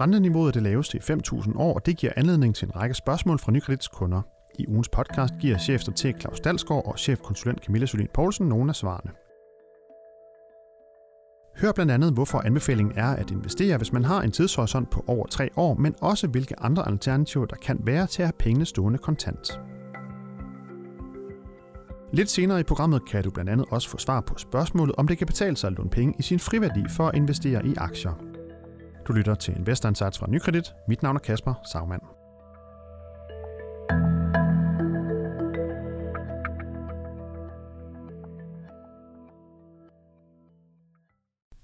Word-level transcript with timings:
Renteniveauet 0.00 0.48
er 0.48 0.52
det 0.52 0.62
laveste 0.62 0.98
i 0.98 1.00
5.000 1.00 1.58
år, 1.58 1.74
og 1.74 1.86
det 1.86 1.96
giver 1.96 2.12
anledning 2.16 2.54
til 2.54 2.66
en 2.66 2.76
række 2.76 2.94
spørgsmål 2.94 3.38
fra 3.38 3.52
Nykredits 3.52 3.88
kunder. 3.88 4.22
I 4.58 4.66
ugens 4.68 4.88
podcast 4.88 5.34
giver 5.40 5.58
chefstrateg 5.58 6.14
Claus 6.20 6.40
Dalsgaard 6.40 6.86
og 6.86 6.98
chefkonsulent 6.98 7.64
Camilla 7.64 7.86
Solin 7.86 8.08
Poulsen 8.14 8.48
nogle 8.48 8.68
af 8.70 8.76
svarene. 8.76 9.10
Hør 11.56 11.72
blandt 11.72 11.92
andet, 11.92 12.12
hvorfor 12.12 12.38
anbefalingen 12.38 12.98
er 12.98 13.08
at 13.08 13.30
investere, 13.30 13.76
hvis 13.76 13.92
man 13.92 14.04
har 14.04 14.22
en 14.22 14.32
tidshorisont 14.32 14.90
på 14.90 15.04
over 15.06 15.26
tre 15.26 15.48
år, 15.56 15.74
men 15.74 15.94
også 16.00 16.26
hvilke 16.26 16.60
andre 16.60 16.88
alternativer, 16.88 17.46
der 17.46 17.56
kan 17.56 17.78
være 17.80 18.06
til 18.06 18.22
at 18.22 18.26
have 18.26 18.38
pengene 18.38 18.64
stående 18.66 18.98
kontant. 18.98 19.60
Lidt 22.12 22.30
senere 22.30 22.60
i 22.60 22.62
programmet 22.62 23.08
kan 23.08 23.24
du 23.24 23.30
blandt 23.30 23.50
andet 23.50 23.66
også 23.70 23.88
få 23.88 23.98
svar 23.98 24.20
på 24.20 24.34
spørgsmålet, 24.38 24.94
om 24.98 25.08
det 25.08 25.18
kan 25.18 25.26
betale 25.26 25.56
sig 25.56 25.68
at 25.68 25.76
låne 25.76 25.90
penge 25.90 26.14
i 26.18 26.22
sin 26.22 26.38
friværdi 26.38 26.84
for 26.96 27.08
at 27.08 27.16
investere 27.16 27.66
i 27.66 27.74
aktier. 27.76 28.33
Du 29.08 29.12
lytter 29.12 29.34
til 29.34 29.56
Investorindsats 29.56 30.18
fra 30.18 30.26
Nykredit. 30.30 30.74
Mit 30.88 31.02
navn 31.02 31.16
er 31.16 31.20
Kasper 31.20 31.54
Sagmann. 31.72 32.00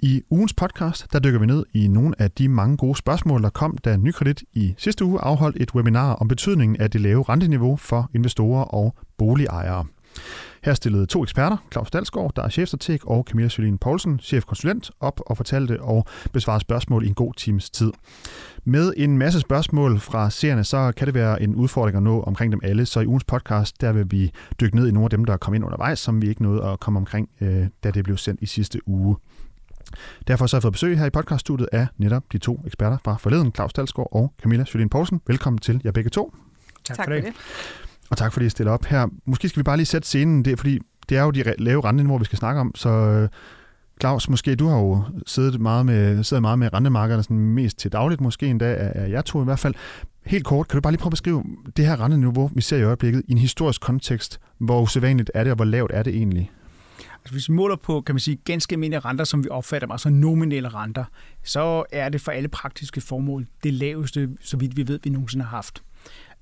I 0.03 0.23
ugens 0.31 0.55
podcast, 0.55 1.13
der 1.13 1.19
dykker 1.19 1.41
vi 1.41 1.47
ned 1.47 1.65
i 1.75 1.89
nogle 1.89 2.15
af 2.19 2.31
de 2.31 2.49
mange 2.49 2.77
gode 2.77 2.97
spørgsmål, 2.97 3.43
der 3.43 3.51
kom, 3.51 3.79
da 3.79 3.97
Nykredit 3.97 4.43
i 4.53 4.75
sidste 4.79 5.05
uge 5.05 5.21
afholdt 5.21 5.57
et 5.61 5.75
webinar 5.75 6.15
om 6.15 6.29
betydningen 6.29 6.81
af 6.81 6.91
det 6.91 7.01
lave 7.01 7.23
renteniveau 7.23 7.77
for 7.77 8.11
investorer 8.15 8.65
og 8.65 8.95
boligejere. 9.19 9.85
Her 10.65 10.75
stillede 10.75 11.07
to 11.07 11.23
eksperter, 11.23 11.57
Claus 11.73 11.91
Dalsgaard, 11.91 12.33
der 12.37 12.43
er 12.43 12.49
chefstrateg, 12.49 12.99
og 13.07 13.25
Camilla 13.29 13.49
Sølin 13.49 13.79
Poulsen, 13.79 14.21
chefkonsulent, 14.23 14.91
op 15.01 15.21
og 15.27 15.37
fortalte 15.37 15.83
og 15.83 16.07
besvarede 16.33 16.61
spørgsmål 16.61 17.05
i 17.05 17.09
en 17.09 17.15
god 17.15 17.35
times 17.35 17.71
tid. 17.71 17.93
Med 18.65 18.93
en 18.97 19.19
masse 19.19 19.41
spørgsmål 19.41 20.01
fra 20.01 20.31
seerne, 20.31 20.65
så 20.65 20.93
kan 20.97 21.07
det 21.07 21.15
være 21.15 21.43
en 21.43 21.55
udfordring 21.55 21.97
at 21.97 22.03
nå 22.03 22.23
omkring 22.23 22.53
dem 22.53 22.61
alle, 22.63 22.87
så 22.87 23.01
i 23.01 23.07
ugens 23.07 23.25
podcast, 23.25 23.81
der 23.81 23.93
vil 23.93 24.07
vi 24.11 24.33
dykke 24.61 24.77
ned 24.77 24.89
i 24.89 24.91
nogle 24.91 25.05
af 25.07 25.11
dem, 25.11 25.25
der 25.25 25.33
er 25.33 25.37
kommet 25.37 25.57
ind 25.57 25.65
undervejs, 25.65 25.99
som 25.99 26.23
vi 26.23 26.29
ikke 26.29 26.43
nåede 26.43 26.65
at 26.65 26.81
komme 26.81 26.99
omkring, 26.99 27.29
øh, 27.41 27.67
da 27.85 27.91
det 27.91 28.05
blev 28.05 28.17
sendt 28.17 28.41
i 28.43 28.47
sidste 28.47 28.89
uge. 28.89 29.17
Derfor 30.29 30.47
så 30.47 30.57
har 30.57 30.59
jeg 30.59 30.63
fået 30.63 30.73
besøg 30.73 30.99
her 30.99 31.07
i 31.07 31.11
podcaststudiet 31.11 31.69
af 31.73 31.87
netop 31.99 32.23
de 32.33 32.39
to 32.39 32.61
eksperter 32.67 32.99
fra 33.05 33.17
forleden, 33.17 33.53
Claus 33.55 33.73
Dalsgaard 33.73 34.09
og 34.13 34.33
Camilla 34.43 34.65
Sølin 34.65 34.89
Poulsen. 34.89 35.21
Velkommen 35.27 35.59
til 35.59 35.81
jer 35.85 35.93
begge 35.93 36.11
to. 36.11 36.35
Tak, 36.85 36.97
tak 36.97 37.07
for 37.07 37.13
det. 37.13 37.35
Og 38.11 38.17
tak 38.17 38.33
fordi 38.33 38.47
I 38.47 38.49
stiller 38.49 38.73
op 38.73 38.85
her. 38.85 39.07
Måske 39.25 39.49
skal 39.49 39.61
vi 39.61 39.65
bare 39.65 39.77
lige 39.77 39.87
sætte 39.87 40.09
scenen, 40.09 40.45
det 40.45 40.59
fordi 40.59 40.79
det 41.09 41.19
er 41.19 41.23
jo 41.23 41.31
de 41.31 41.55
lave 41.59 41.85
renteniveauer, 41.85 42.19
vi 42.19 42.25
skal 42.25 42.39
snakke 42.39 42.61
om, 42.61 42.75
så 42.75 42.89
øh, 42.89 43.29
Claus, 44.01 44.29
måske 44.29 44.55
du 44.55 44.67
har 44.67 44.79
jo 44.79 45.05
siddet 45.27 45.61
meget 45.61 45.87
med, 45.87 46.25
siddet 46.25 46.43
meget 46.43 46.59
med 46.59 46.73
rentemarkederne 46.75 47.23
sådan 47.23 47.37
mest 47.37 47.79
til 47.79 47.93
dagligt, 47.93 48.21
måske 48.21 48.47
endda 48.47 48.75
af, 48.75 48.93
af 48.95 49.11
jeg 49.11 49.25
to 49.25 49.41
i 49.41 49.45
hvert 49.45 49.59
fald. 49.59 49.75
Helt 50.27 50.45
kort, 50.45 50.69
kan 50.69 50.77
du 50.77 50.81
bare 50.81 50.93
lige 50.93 51.01
prøve 51.01 51.09
at 51.09 51.13
beskrive 51.13 51.45
det 51.77 51.87
her 51.87 52.01
renteniveau, 52.01 52.51
vi 52.55 52.63
ser 52.63 52.77
i 52.77 52.83
øjeblikket, 52.83 53.23
i 53.29 53.33
en 53.33 53.39
historisk 53.39 53.81
kontekst? 53.81 54.41
Hvor 54.59 54.83
usædvanligt 54.83 55.31
er 55.35 55.45
det, 55.45 55.51
og 55.51 55.57
hvor 55.57 55.65
lavt 55.65 55.91
er 55.95 56.03
det 56.03 56.15
egentlig? 56.15 56.51
Altså, 56.99 57.33
hvis 57.33 57.49
vi 57.49 57.55
måler 57.55 57.77
på, 57.77 58.01
kan 58.01 58.15
man 58.15 58.21
sige, 58.21 58.37
ganske 58.37 58.73
almindelige 58.73 59.01
renter, 59.01 59.25
som 59.25 59.45
vi 59.45 59.49
opfatter 59.49 59.87
dem, 59.87 59.93
altså 59.93 60.11
nominelle 60.11 60.69
renter, 60.69 61.05
så 61.45 61.85
er 61.93 62.09
det 62.09 62.21
for 62.21 62.33
alle 62.33 62.49
praktiske 62.49 63.01
formål 63.01 63.47
det 63.65 63.75
laveste, 63.75 64.29
så 64.41 64.57
vidt 64.57 64.77
vi 64.77 64.89
ved, 64.89 64.99
vi 65.03 65.11
nogensinde 65.11 65.45
har 65.45 65.57
haft. 65.57 65.83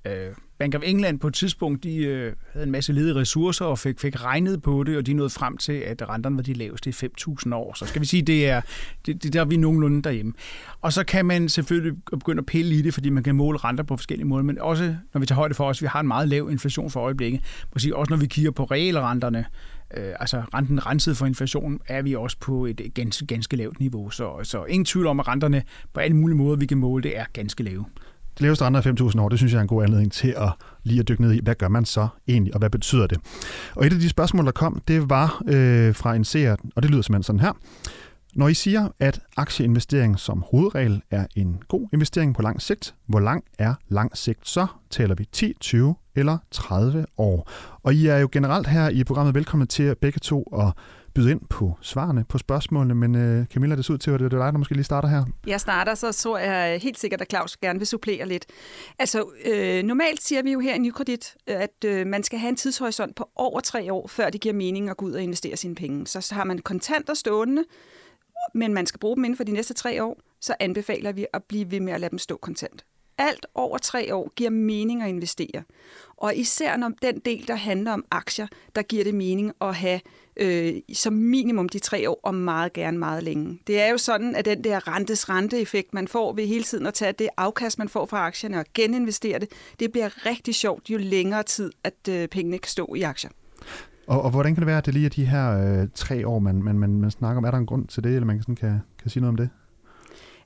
Øh, 0.05 0.35
Bank 0.59 0.75
of 0.75 0.83
England 0.85 1.21
på 1.21 1.29
et 1.29 1.35
tidspunkt, 1.35 1.85
de 1.85 1.97
øh, 1.97 2.33
havde 2.53 2.67
en 2.67 2.73
masse 2.73 2.93
ledige 2.93 3.15
ressourcer 3.15 3.65
og 3.65 3.79
fik, 3.79 4.01
fik 4.01 4.25
regnet 4.25 4.63
på 4.63 4.85
det, 4.85 4.97
og 4.97 5.07
de 5.07 5.13
nåede 5.13 5.31
frem 5.31 5.57
til, 5.57 5.73
at 5.73 6.09
renterne 6.09 6.37
var 6.37 6.43
de 6.43 6.53
laveste 6.53 6.91
i 6.91 6.93
5.000 6.93 7.55
år. 7.55 7.75
Så 7.75 7.87
skal 7.87 8.01
vi 8.01 8.07
sige, 8.07 8.23
det 8.23 8.49
er, 8.49 8.61
det, 9.07 9.23
det 9.23 9.33
der 9.33 9.41
er 9.41 9.45
vi 9.45 9.57
nogenlunde 9.57 10.03
derhjemme. 10.03 10.33
Og 10.81 10.93
så 10.93 11.05
kan 11.05 11.27
man 11.27 11.49
selvfølgelig 11.49 12.03
begynde 12.11 12.41
at 12.41 12.47
pille 12.47 12.75
i 12.75 12.83
det, 12.83 12.95
fordi 12.95 13.11
man 13.11 13.23
kan 13.23 13.35
måle 13.35 13.59
renter 13.59 13.85
på 13.85 13.97
forskellige 13.97 14.27
måder, 14.27 14.45
men 14.45 14.59
også 14.59 14.97
når 15.15 15.21
vi 15.21 15.27
tager 15.27 15.37
højde 15.37 15.55
for 15.55 15.65
os, 15.69 15.83
vi 15.83 15.87
har 15.87 16.01
en 16.01 16.09
meget 16.09 16.29
lav 16.29 16.49
inflation 16.51 16.91
for 16.91 17.01
øjeblikket, 17.01 17.41
måske 17.75 17.97
også 17.97 18.11
når 18.11 18.17
vi 18.17 18.27
kigger 18.27 18.51
på 18.51 18.65
realrenterne, 18.65 19.45
øh, 19.97 20.13
altså 20.21 20.43
renten 20.55 20.87
renset 20.87 21.17
for 21.17 21.27
inflation, 21.27 21.81
er 21.87 22.03
vi 22.03 22.15
også 22.15 22.37
på 22.41 22.67
et 22.67 22.81
ganske, 22.95 23.27
ganske 23.27 23.57
lavt 23.57 23.81
niveau. 23.81 24.11
Så, 24.11 24.39
så 24.43 24.65
ingen 24.65 24.85
tvivl 24.85 25.07
om, 25.07 25.21
at 25.21 25.29
renterne 25.29 25.63
på 25.93 26.01
alle 26.01 26.17
mulige 26.17 26.37
måder, 26.37 26.57
vi 26.57 26.67
kan 26.67 26.79
måle 26.79 27.03
det, 27.03 27.19
er 27.19 27.25
ganske 27.33 27.63
lave. 27.63 27.85
De 28.39 28.43
laveste 28.43 28.65
renter 28.65 28.81
er 28.81 29.11
5.000 29.11 29.21
år, 29.21 29.29
det 29.29 29.39
synes 29.39 29.53
jeg 29.53 29.59
er 29.59 29.63
en 29.63 29.69
god 29.69 29.83
anledning 29.83 30.13
til 30.13 30.35
at 30.37 30.53
lige 30.83 31.01
at 31.01 31.09
dykke 31.09 31.23
ned 31.23 31.33
i, 31.33 31.41
hvad 31.43 31.55
gør 31.55 31.69
man 31.69 31.85
så 31.85 32.09
egentlig, 32.29 32.55
og 32.55 32.59
hvad 32.59 32.71
betyder 32.71 33.07
det? 33.07 33.19
Og 33.77 33.87
et 33.87 33.93
af 33.93 33.99
de 33.99 34.09
spørgsmål, 34.09 34.45
der 34.45 34.53
kom, 34.53 34.83
det 34.89 35.11
var 35.11 35.43
øh, 35.49 35.95
fra 35.95 36.15
en 36.15 36.25
seer, 36.25 36.57
og 36.77 36.83
det 36.83 36.91
lyder 36.91 37.03
simpelthen 37.03 37.23
sådan 37.23 37.41
her. 37.41 37.53
Når 38.35 38.49
I 38.49 38.55
siger, 38.55 38.89
at 39.01 39.21
aktieinvestering 39.37 40.19
som 40.19 40.45
hovedregel 40.51 41.03
er 41.11 41.27
en 41.37 41.63
god 41.69 41.89
investering 41.93 42.35
på 42.35 42.43
lang 42.43 42.63
sigt, 42.63 42.95
hvor 43.07 43.21
lang 43.21 43.45
er 43.59 43.75
lang 43.89 44.17
sigt 44.17 44.49
så? 44.49 44.67
Taler 44.91 45.15
vi 45.15 45.29
10, 45.33 45.55
20 45.61 45.95
eller 46.15 46.39
30 46.51 47.07
år? 47.19 47.51
Og 47.83 47.95
I 47.95 48.07
er 48.07 48.17
jo 48.19 48.29
generelt 48.33 48.67
her 48.67 48.89
i 48.89 49.05
programmet 49.05 49.35
velkommen 49.35 49.69
til 49.69 49.95
begge 50.01 50.19
to 50.19 50.43
at 50.43 50.73
byde 51.15 51.31
ind 51.31 51.41
på 51.51 51.79
svarene 51.81 52.25
på 52.29 52.39
spørgsmålene, 52.39 52.95
men 52.95 53.15
øh, 53.15 53.47
Camilla, 53.47 53.77
det 53.77 53.85
ser 53.85 53.95
ud 53.95 53.99
til, 53.99 54.11
at 54.11 54.21
det 54.21 54.27
er 54.27 54.39
dig, 54.39 54.53
der 54.53 54.59
måske 54.59 54.75
lige 54.75 54.85
starter 54.85 55.09
her. 55.09 55.25
Jeg 55.47 55.61
starter, 55.61 55.95
så 55.95 56.13
så 56.13 56.37
jeg 56.37 56.81
helt 56.81 56.99
sikkert, 56.99 57.21
at 57.21 57.31
Claus 57.31 57.57
gerne 57.57 57.79
vil 57.79 57.87
supplere 57.87 58.27
lidt. 58.27 58.47
Altså, 58.99 59.31
øh, 59.45 59.83
normalt 59.83 60.23
siger 60.23 60.43
vi 60.43 60.53
jo 60.53 60.61
her 60.61 60.75
i 60.75 60.79
Nykredit, 60.79 61.37
øh, 61.47 61.57
at 61.61 61.85
øh, 61.85 62.07
man 62.07 62.23
skal 62.23 62.39
have 62.39 62.49
en 62.49 62.57
tidshorisont 62.57 63.17
på 63.17 63.31
over 63.37 63.61
tre 63.61 63.93
år, 63.93 64.07
før 64.07 64.31
det 64.31 64.41
giver 64.41 64.55
mening 64.55 64.91
at 64.91 64.97
gå 64.97 65.07
ud 65.07 65.13
og 65.13 65.23
investere 65.23 65.57
sine 65.57 65.75
penge. 65.75 66.07
Så, 66.07 66.21
så 66.21 66.35
har 66.35 66.45
man 66.45 66.59
kontanter 66.59 67.15
stående, 67.15 67.65
men 68.55 68.75
man 68.75 68.87
skal 68.87 69.01
bruge 69.01 69.17
dem 69.17 69.25
inden 69.25 69.37
for 69.37 69.45
de 69.45 69.53
næste 69.53 69.75
tre 69.75 70.05
år, 70.05 70.21
så 70.41 70.55
anbefaler 70.61 71.13
vi 71.13 71.27
at 71.33 71.45
blive 71.49 71.71
ved 71.71 71.81
med 71.81 71.93
at 71.93 72.01
lade 72.01 72.11
dem 72.11 72.19
stå 72.19 72.37
kontant. 72.37 72.85
Alt 73.19 73.47
over 73.55 73.79
tre 73.79 74.15
år 74.15 74.33
giver 74.37 74.51
mening 74.51 75.03
at 75.03 75.09
investere. 75.09 75.63
Og 76.17 76.37
især 76.37 76.77
når 76.77 76.93
den 77.03 77.19
del, 77.19 77.49
der 77.49 77.55
handler 77.55 77.93
om 77.93 78.05
aktier, 78.11 78.47
der 78.77 78.83
giver 78.83 79.05
det 79.05 79.15
mening 79.15 79.53
at 79.61 79.75
have 79.75 80.01
øh, 80.37 80.75
som 80.93 81.13
minimum 81.13 81.69
de 81.69 81.79
tre 81.79 82.11
år, 82.11 82.21
og 82.23 82.35
meget 82.35 82.73
gerne 82.73 82.99
meget 82.99 83.23
længe. 83.23 83.59
Det 83.67 83.81
er 83.81 83.91
jo 83.91 83.99
sådan, 83.99 84.37
at 84.37 84.45
den 84.45 84.65
der 84.65 84.89
rentes 84.89 85.29
renteeffekt, 85.29 85.95
man 85.95 86.09
får 86.09 86.33
ved 86.33 86.47
hele 86.47 86.65
tiden 86.65 86.87
at 86.87 86.95
tage 86.95 87.13
det 87.13 87.29
afkast, 87.37 87.79
man 87.79 87.89
får 87.89 88.07
fra 88.07 88.27
aktierne 88.27 88.59
og 88.59 88.65
geninvestere 88.75 89.39
det, 89.39 89.49
det 89.81 89.93
bliver 89.93 90.27
rigtig 90.27 90.55
sjovt, 90.55 90.91
jo 90.91 90.99
længere 90.99 91.43
tid, 91.43 91.73
at 91.85 92.09
øh, 92.11 92.29
pengene 92.29 92.59
kan 92.59 92.71
stå 92.71 92.95
i 92.95 93.03
aktier. 93.03 93.31
Og, 94.07 94.23
og 94.23 94.31
hvordan 94.31 94.55
kan 94.55 94.61
det 94.61 94.67
være, 94.67 94.79
at 94.79 94.87
det 94.87 94.95
lige 94.95 95.07
er 95.07 95.11
de 95.11 95.25
her 95.25 95.81
øh, 95.81 95.89
tre 95.95 96.27
år, 96.27 96.39
man, 96.39 96.63
man, 96.63 96.79
man, 96.79 97.01
man 97.01 97.11
snakker 97.11 97.39
om? 97.39 97.45
Er 97.45 97.51
der 97.51 97.59
en 97.59 97.67
grund 97.67 97.87
til 97.87 98.05
det, 98.05 98.15
eller 98.15 98.27
man 98.27 98.41
sådan 98.41 98.57
kan, 98.57 98.81
kan 99.03 99.11
sige 99.11 99.21
noget 99.21 99.31
om 99.31 99.37
det? 99.37 99.51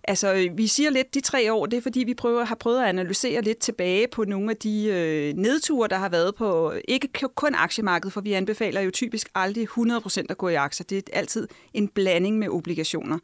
Altså, 0.04 0.34
øh, 0.34 0.58
vi 0.58 0.66
siger 0.66 0.90
lidt 0.90 1.14
de 1.14 1.20
tre 1.20 1.52
år, 1.52 1.66
det 1.66 1.76
er 1.76 1.80
fordi, 1.80 2.00
vi 2.00 2.14
prøver, 2.14 2.44
har 2.44 2.54
prøvet 2.54 2.82
at 2.82 2.88
analysere 2.88 3.42
lidt 3.42 3.58
tilbage 3.58 4.06
på 4.12 4.24
nogle 4.24 4.50
af 4.50 4.56
de 4.56 4.84
øh, 4.84 5.34
nedture, 5.36 5.88
der 5.88 5.98
har 5.98 6.08
været 6.08 6.34
på, 6.34 6.72
øh, 6.72 6.80
ikke 6.88 7.08
kun 7.34 7.54
aktiemarkedet, 7.54 8.12
for 8.12 8.20
vi 8.20 8.32
anbefaler 8.32 8.80
jo 8.80 8.90
typisk 8.90 9.28
aldrig 9.34 9.68
100% 9.78 10.26
at 10.30 10.38
gå 10.38 10.48
i 10.48 10.54
aktier. 10.54 10.84
Det 10.84 10.98
er 10.98 11.18
altid 11.18 11.48
en 11.74 11.88
blanding 11.88 12.38
med 12.38 12.48
obligationer. 12.48 13.18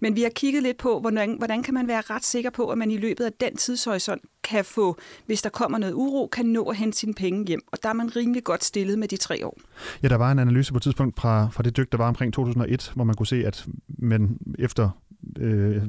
Men 0.00 0.16
vi 0.16 0.22
har 0.22 0.30
kigget 0.30 0.62
lidt 0.62 0.76
på, 0.76 1.00
hvordan, 1.00 1.34
hvordan 1.38 1.62
kan 1.62 1.74
man 1.74 1.88
være 1.88 2.00
ret 2.00 2.24
sikker 2.24 2.50
på, 2.50 2.68
at 2.68 2.78
man 2.78 2.90
i 2.90 2.96
løbet 2.96 3.24
af 3.24 3.32
den 3.32 3.56
tidshorisont 3.56 4.22
kan 4.44 4.64
få, 4.64 4.96
hvis 5.26 5.42
der 5.42 5.50
kommer 5.50 5.78
noget 5.78 5.94
uro, 5.94 6.26
kan 6.26 6.46
nå 6.46 6.64
at 6.64 6.76
hente 6.76 6.98
sine 6.98 7.14
penge 7.14 7.46
hjem. 7.46 7.60
Og 7.72 7.78
der 7.82 7.88
er 7.88 7.92
man 7.92 8.16
rimelig 8.16 8.44
godt 8.44 8.64
stillet 8.64 8.98
med 8.98 9.08
de 9.08 9.16
tre 9.16 9.46
år. 9.46 9.58
Ja, 10.02 10.08
der 10.08 10.16
var 10.16 10.32
en 10.32 10.38
analyse 10.38 10.72
på 10.72 10.76
et 10.76 10.82
tidspunkt 10.82 11.20
fra, 11.20 11.48
fra 11.52 11.62
det 11.62 11.76
dyk, 11.76 11.92
der 11.92 11.98
var 11.98 12.08
omkring 12.08 12.34
2001, 12.34 12.92
hvor 12.94 13.04
man 13.04 13.16
kunne 13.16 13.26
se, 13.26 13.46
at 13.46 13.66
man 13.88 14.38
efter 14.58 14.90
øh, 15.38 15.82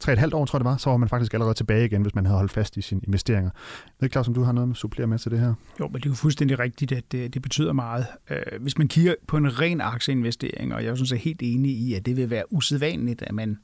tre 0.00 0.12
et 0.12 0.18
halvt 0.18 0.34
år, 0.34 0.44
tror 0.44 0.56
jeg 0.58 0.64
det 0.64 0.70
var, 0.70 0.76
så 0.76 0.90
var 0.90 0.96
man 0.96 1.08
faktisk 1.08 1.34
allerede 1.34 1.54
tilbage 1.54 1.84
igen, 1.84 2.02
hvis 2.02 2.14
man 2.14 2.26
havde 2.26 2.36
holdt 2.36 2.52
fast 2.52 2.76
i 2.76 2.82
sine 2.82 3.00
investeringer. 3.04 3.50
Jeg 3.86 3.92
ved 4.00 4.06
ikke, 4.06 4.18
om 4.18 4.34
du 4.34 4.42
har 4.42 4.52
noget 4.52 4.70
at 4.70 4.76
supplere 4.76 5.06
med 5.06 5.18
til 5.18 5.30
det 5.30 5.40
her? 5.40 5.54
Jo, 5.80 5.88
men 5.88 5.94
det 5.94 6.06
er 6.06 6.10
jo 6.10 6.14
fuldstændig 6.14 6.58
rigtigt, 6.58 6.92
at 6.92 7.12
det, 7.12 7.34
det 7.34 7.42
betyder 7.42 7.72
meget. 7.72 8.06
Øh, 8.30 8.38
hvis 8.60 8.78
man 8.78 8.88
kigger 8.88 9.14
på 9.26 9.36
en 9.36 9.60
ren 9.60 9.80
aktieinvestering, 9.80 10.74
og 10.74 10.84
jeg 10.84 10.90
er 10.90 10.94
sådan 10.94 11.06
set 11.06 11.18
helt 11.18 11.40
enig 11.42 11.72
i, 11.72 11.94
at 11.94 12.06
det 12.06 12.16
vil 12.16 12.30
være 12.30 12.52
usædvanligt, 12.52 13.22
at 13.22 13.34
man 13.34 13.58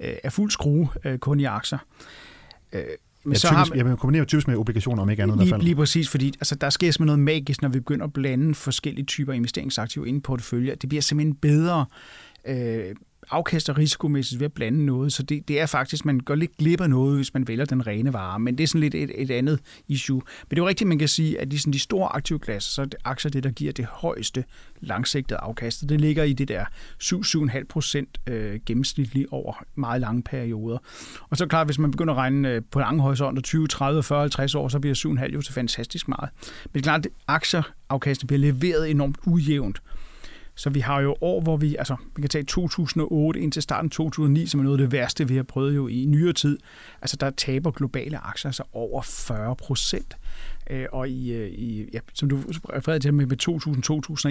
øh, 0.00 0.14
er 0.24 0.30
fuld 0.30 0.50
skrue 0.50 0.88
øh, 1.04 1.18
kun 1.18 1.40
i 1.40 1.44
aktier. 1.44 1.78
Men 3.26 3.32
ja, 3.32 3.38
så 3.38 3.48
typisk, 3.48 3.74
har 3.74 3.84
man, 3.84 3.86
ja, 3.86 3.96
kombinerer 3.96 4.24
typisk 4.24 4.48
med 4.48 4.56
obligationer, 4.56 5.02
om 5.02 5.10
ikke 5.10 5.22
andet. 5.22 5.36
Lige, 5.36 5.46
i 5.46 5.48
hvert 5.48 5.56
fald. 5.56 5.64
lige 5.64 5.76
præcis, 5.76 6.08
fordi 6.08 6.26
altså, 6.26 6.54
der 6.54 6.70
sker 6.70 6.90
simpelthen 6.90 7.06
noget 7.06 7.18
magisk, 7.18 7.62
når 7.62 7.68
vi 7.68 7.80
begynder 7.80 8.04
at 8.06 8.12
blande 8.12 8.54
forskellige 8.54 9.04
typer 9.04 9.32
investeringsaktiver 9.32 10.06
ind 10.06 10.16
i 10.16 10.20
portefølje. 10.20 10.74
Det 10.74 10.88
bliver 10.88 11.02
simpelthen 11.02 11.34
bedre 11.34 11.86
øh, 12.46 12.94
afkast 13.30 13.70
og 13.70 13.78
risikomæssigt 13.78 14.40
ved 14.40 14.44
at 14.44 14.52
blande 14.52 14.86
noget, 14.86 15.12
så 15.12 15.22
det, 15.22 15.48
det 15.48 15.60
er 15.60 15.66
faktisk, 15.66 16.04
man 16.04 16.20
går 16.20 16.34
lidt 16.34 16.56
glip 16.56 16.80
af 16.80 16.90
noget, 16.90 17.16
hvis 17.16 17.34
man 17.34 17.48
vælger 17.48 17.64
den 17.64 17.86
rene 17.86 18.12
vare, 18.12 18.38
men 18.38 18.58
det 18.58 18.64
er 18.64 18.68
sådan 18.68 18.80
lidt 18.80 18.94
et, 18.94 19.10
et 19.14 19.30
andet 19.30 19.60
issue. 19.88 20.16
Men 20.16 20.50
det 20.50 20.58
er 20.58 20.62
jo 20.62 20.68
rigtigt, 20.68 20.88
man 20.88 20.98
kan 20.98 21.08
sige, 21.08 21.40
at 21.40 21.50
de, 21.50 21.58
sådan 21.58 21.72
de 21.72 21.78
store 21.78 22.16
aktive 22.16 22.38
klasser, 22.38 22.70
så 22.70 22.82
er 22.82 22.86
det 22.86 22.96
aktier 23.04 23.30
det, 23.30 23.44
der 23.44 23.50
giver 23.50 23.72
det 23.72 23.84
højeste 23.84 24.44
langsigtede 24.80 25.40
afkast, 25.40 25.88
det 25.88 26.00
ligger 26.00 26.24
i 26.24 26.32
det 26.32 26.48
der 26.48 26.64
7-7,5 27.02 27.64
procent 27.68 28.20
øh, 28.26 28.60
gennemsnitligt 28.66 29.28
over 29.30 29.64
meget 29.74 30.00
lange 30.00 30.22
perioder. 30.22 30.78
Og 31.30 31.36
så 31.36 31.46
klart, 31.46 31.66
hvis 31.66 31.78
man 31.78 31.90
begynder 31.90 32.14
at 32.14 32.18
regne 32.18 32.50
øh, 32.50 32.62
på 32.70 32.78
lange 32.78 33.02
horisonter, 33.02 33.42
20, 33.42 33.66
30, 33.66 34.02
40, 34.02 34.20
50 34.20 34.54
år, 34.54 34.68
så 34.68 34.80
bliver 34.80 34.94
7,5 35.26 35.34
jo 35.34 35.40
så 35.40 35.52
fantastisk 35.52 36.08
meget. 36.08 36.30
Men 36.64 36.70
det 36.72 36.78
er 36.78 36.82
klart, 36.82 37.06
at 37.06 37.12
aktieafkastet 37.28 38.26
bliver 38.26 38.40
leveret 38.40 38.90
enormt 38.90 39.16
ujævnt. 39.26 39.80
Så 40.56 40.70
vi 40.70 40.80
har 40.80 41.00
jo 41.00 41.16
år, 41.20 41.40
hvor 41.40 41.56
vi, 41.56 41.76
altså 41.76 41.96
vi 42.16 42.22
kan 42.22 42.28
tage 42.28 42.44
2008 42.44 43.40
indtil 43.40 43.62
starten 43.62 43.90
2009, 43.90 44.46
som 44.46 44.60
er 44.60 44.64
noget 44.64 44.78
af 44.78 44.82
det 44.82 44.92
værste, 44.92 45.28
vi 45.28 45.36
har 45.36 45.42
prøvet 45.42 45.76
jo 45.76 45.88
i 45.88 46.04
nyere 46.04 46.32
tid. 46.32 46.58
Altså 47.02 47.16
der 47.16 47.30
taber 47.30 47.70
globale 47.70 48.18
aktier 48.18 48.48
altså 48.48 48.62
over 48.72 49.02
40 49.02 49.56
procent. 49.56 50.16
Øh, 50.70 50.86
og 50.92 51.08
i, 51.08 51.32
øh, 51.32 51.48
i 51.48 51.88
ja, 51.92 51.98
som 52.14 52.28
du 52.28 52.38
refererede 52.74 53.00
til 53.00 53.14
med 53.14 53.26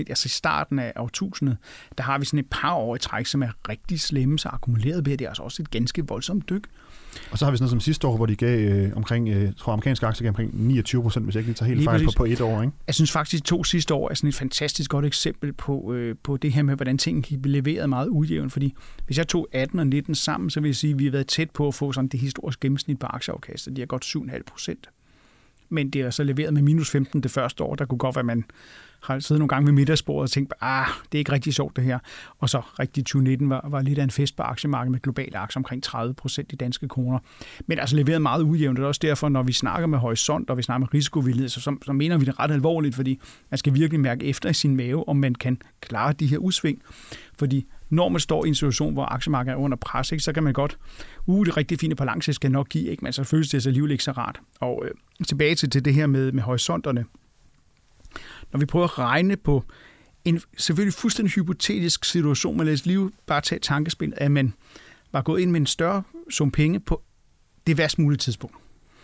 2000-2001, 0.01 0.09
altså 0.09 0.25
i 0.25 0.29
starten 0.29 0.79
af 0.79 0.93
årtusindet, 0.95 1.57
der 1.97 2.03
har 2.03 2.17
vi 2.17 2.25
sådan 2.25 2.39
et 2.39 2.49
par 2.51 2.73
år 2.73 2.95
i 2.95 2.99
træk, 2.99 3.25
som 3.25 3.43
er 3.43 3.49
rigtig 3.69 3.99
slemme, 3.99 4.39
så 4.39 4.49
akkumuleret 4.49 5.03
bliver 5.03 5.17
det 5.17 5.27
altså 5.27 5.43
også 5.43 5.61
et 5.61 5.71
ganske 5.71 6.07
voldsomt 6.07 6.49
dyk. 6.49 6.63
Og 7.31 7.37
så 7.37 7.45
har 7.45 7.51
vi 7.51 7.57
sådan 7.57 7.63
noget 7.63 7.71
som 7.71 7.79
sidste 7.79 8.07
år, 8.07 8.17
hvor 8.17 8.25
de 8.25 8.35
gav 8.35 8.59
øh, 8.59 8.91
omkring, 8.95 9.29
øh, 9.29 9.53
tror 9.57 9.73
amerikanske 9.73 10.05
aktier 10.05 10.23
gav 10.23 10.29
omkring 10.29 10.67
29 10.67 11.01
procent, 11.01 11.25
hvis 11.25 11.35
jeg 11.35 11.41
ikke 11.41 11.53
tager 11.53 11.67
helt 11.67 11.77
lige 11.77 11.85
fejl, 11.85 12.05
på, 12.05 12.11
på 12.17 12.25
et 12.25 12.41
år. 12.41 12.61
Ikke? 12.61 12.73
Jeg 12.87 12.95
synes 12.95 13.11
faktisk, 13.11 13.41
at 13.41 13.45
de 13.45 13.49
to 13.49 13.63
sidste 13.63 13.93
år 13.93 14.09
er 14.09 14.13
sådan 14.13 14.27
et 14.27 14.35
fantastisk 14.35 14.91
godt 14.91 15.05
eksempel 15.05 15.53
på, 15.53 15.93
øh, 15.93 16.15
på 16.23 16.37
det 16.37 16.53
her 16.53 16.63
med, 16.63 16.75
hvordan 16.75 16.97
tingene 16.97 17.23
kan 17.23 17.41
blive 17.41 17.61
leveret 17.61 17.89
meget 17.89 18.07
ujævnt. 18.07 18.53
Fordi 18.53 18.73
hvis 19.05 19.17
jeg 19.17 19.27
tog 19.27 19.47
18 19.51 19.79
og 19.79 19.87
19 19.87 20.15
sammen, 20.15 20.49
så 20.49 20.59
vil 20.59 20.67
jeg 20.67 20.75
sige, 20.75 20.93
at 20.93 20.99
vi 20.99 21.03
har 21.03 21.11
været 21.11 21.27
tæt 21.27 21.51
på 21.51 21.67
at 21.67 21.73
få 21.73 21.91
sådan 21.91 22.07
det 22.07 22.19
historiske 22.19 22.61
gennemsnit 22.61 22.99
på 22.99 23.07
aktieafkastet. 23.07 23.75
De 23.75 23.81
har 23.81 23.85
godt 23.85 24.05
7,5 24.05 24.41
procent 24.47 24.89
men 25.75 25.89
det 25.89 26.01
er 26.01 26.09
så 26.09 26.23
leveret 26.23 26.53
med 26.53 26.61
minus 26.61 26.91
15 26.91 27.21
det 27.21 27.31
første 27.31 27.63
år. 27.63 27.75
Der 27.75 27.85
kunne 27.85 27.97
godt 27.97 28.15
være, 28.15 28.21
at 28.21 28.25
man 28.25 28.43
har 29.05 29.19
siddet 29.19 29.39
nogle 29.39 29.49
gange 29.49 29.65
ved 29.65 29.73
middagsbordet 29.73 30.23
og 30.23 30.31
tænkt, 30.31 30.53
ah, 30.61 30.87
det 31.11 31.17
er 31.17 31.19
ikke 31.19 31.31
rigtig 31.31 31.53
sjovt 31.53 31.75
det 31.75 31.83
her. 31.83 31.99
Og 32.39 32.49
så 32.49 32.61
rigtig 32.79 33.05
2019 33.05 33.49
var, 33.49 33.67
var 33.69 33.81
lidt 33.81 33.99
af 33.99 34.03
en 34.03 34.11
fest 34.11 34.35
på 34.35 34.43
aktiemarkedet 34.43 34.91
med 34.91 34.99
globale 34.99 35.37
aktier 35.37 35.59
omkring 35.59 35.83
30 35.83 36.13
procent 36.13 36.53
i 36.53 36.55
danske 36.55 36.87
kroner. 36.87 37.19
Men 37.67 37.79
altså 37.79 37.95
leveret 37.95 38.21
meget 38.21 38.43
ujævnt. 38.43 38.77
Det 38.77 38.83
er 38.83 38.87
også 38.87 39.01
derfor, 39.03 39.29
når 39.29 39.43
vi 39.43 39.53
snakker 39.53 39.87
med 39.87 39.99
horisont, 39.99 40.49
og 40.49 40.57
vi 40.57 40.61
snakker 40.61 40.79
med 40.79 40.93
risikovillighed, 40.93 41.49
så, 41.49 41.61
så, 41.61 41.75
så 41.85 41.93
mener 41.93 42.17
vi 42.17 42.25
det 42.25 42.39
ret 42.39 42.51
alvorligt, 42.51 42.95
fordi 42.95 43.19
man 43.51 43.57
skal 43.57 43.73
virkelig 43.73 43.99
mærke 43.99 44.25
efter 44.25 44.49
i 44.49 44.53
sin 44.53 44.75
mave, 44.75 45.09
om 45.09 45.17
man 45.17 45.35
kan 45.35 45.57
klare 45.81 46.13
de 46.13 46.27
her 46.27 46.37
udsving. 46.37 46.81
Fordi 47.39 47.65
når 47.89 48.09
man 48.09 48.19
står 48.19 48.45
i 48.45 48.47
en 48.47 48.55
situation, 48.55 48.93
hvor 48.93 49.05
aktiemarkedet 49.05 49.53
er 49.53 49.59
under 49.59 49.77
pres, 49.77 50.11
ikke, 50.11 50.23
så 50.23 50.33
kan 50.33 50.43
man 50.43 50.53
godt, 50.53 50.77
uh, 51.25 51.45
det 51.45 51.57
rigtig 51.57 51.79
fine 51.79 51.95
balance 51.95 52.33
skal 52.33 52.51
nok 52.51 52.69
give, 52.69 52.89
ikke, 52.89 53.03
men 53.03 53.13
så 53.13 53.23
føles 53.23 53.49
det 53.49 53.63
så 53.63 53.69
alligevel 53.69 53.91
ikke 53.91 54.03
så 54.03 54.11
rart. 54.11 54.39
Og 54.59 54.83
øh, 54.85 54.91
tilbage 55.27 55.55
til, 55.55 55.69
til 55.69 55.85
det 55.85 55.93
her 55.93 56.07
med, 56.07 56.31
med 56.31 56.43
horisonterne. 56.43 57.05
Når 58.51 58.59
vi 58.59 58.65
prøver 58.65 58.83
at 58.83 58.99
regne 58.99 59.35
på 59.35 59.63
en 60.25 60.41
selvfølgelig 60.57 60.93
fuldstændig 60.93 61.33
hypotetisk 61.33 62.05
situation, 62.05 62.57
men 62.57 62.65
lad 62.65 62.73
os 62.73 62.85
lige 62.85 63.11
bare 63.25 63.41
tage 63.41 63.59
tankespil, 63.59 64.13
at 64.17 64.31
man 64.31 64.53
var 65.11 65.21
gået 65.21 65.41
ind 65.41 65.51
med 65.51 65.59
en 65.59 65.65
større 65.65 66.03
sum 66.29 66.51
penge 66.51 66.79
på 66.79 67.01
det 67.67 67.77
værst 67.77 67.99
mulige 67.99 68.17
tidspunkt. 68.17 68.55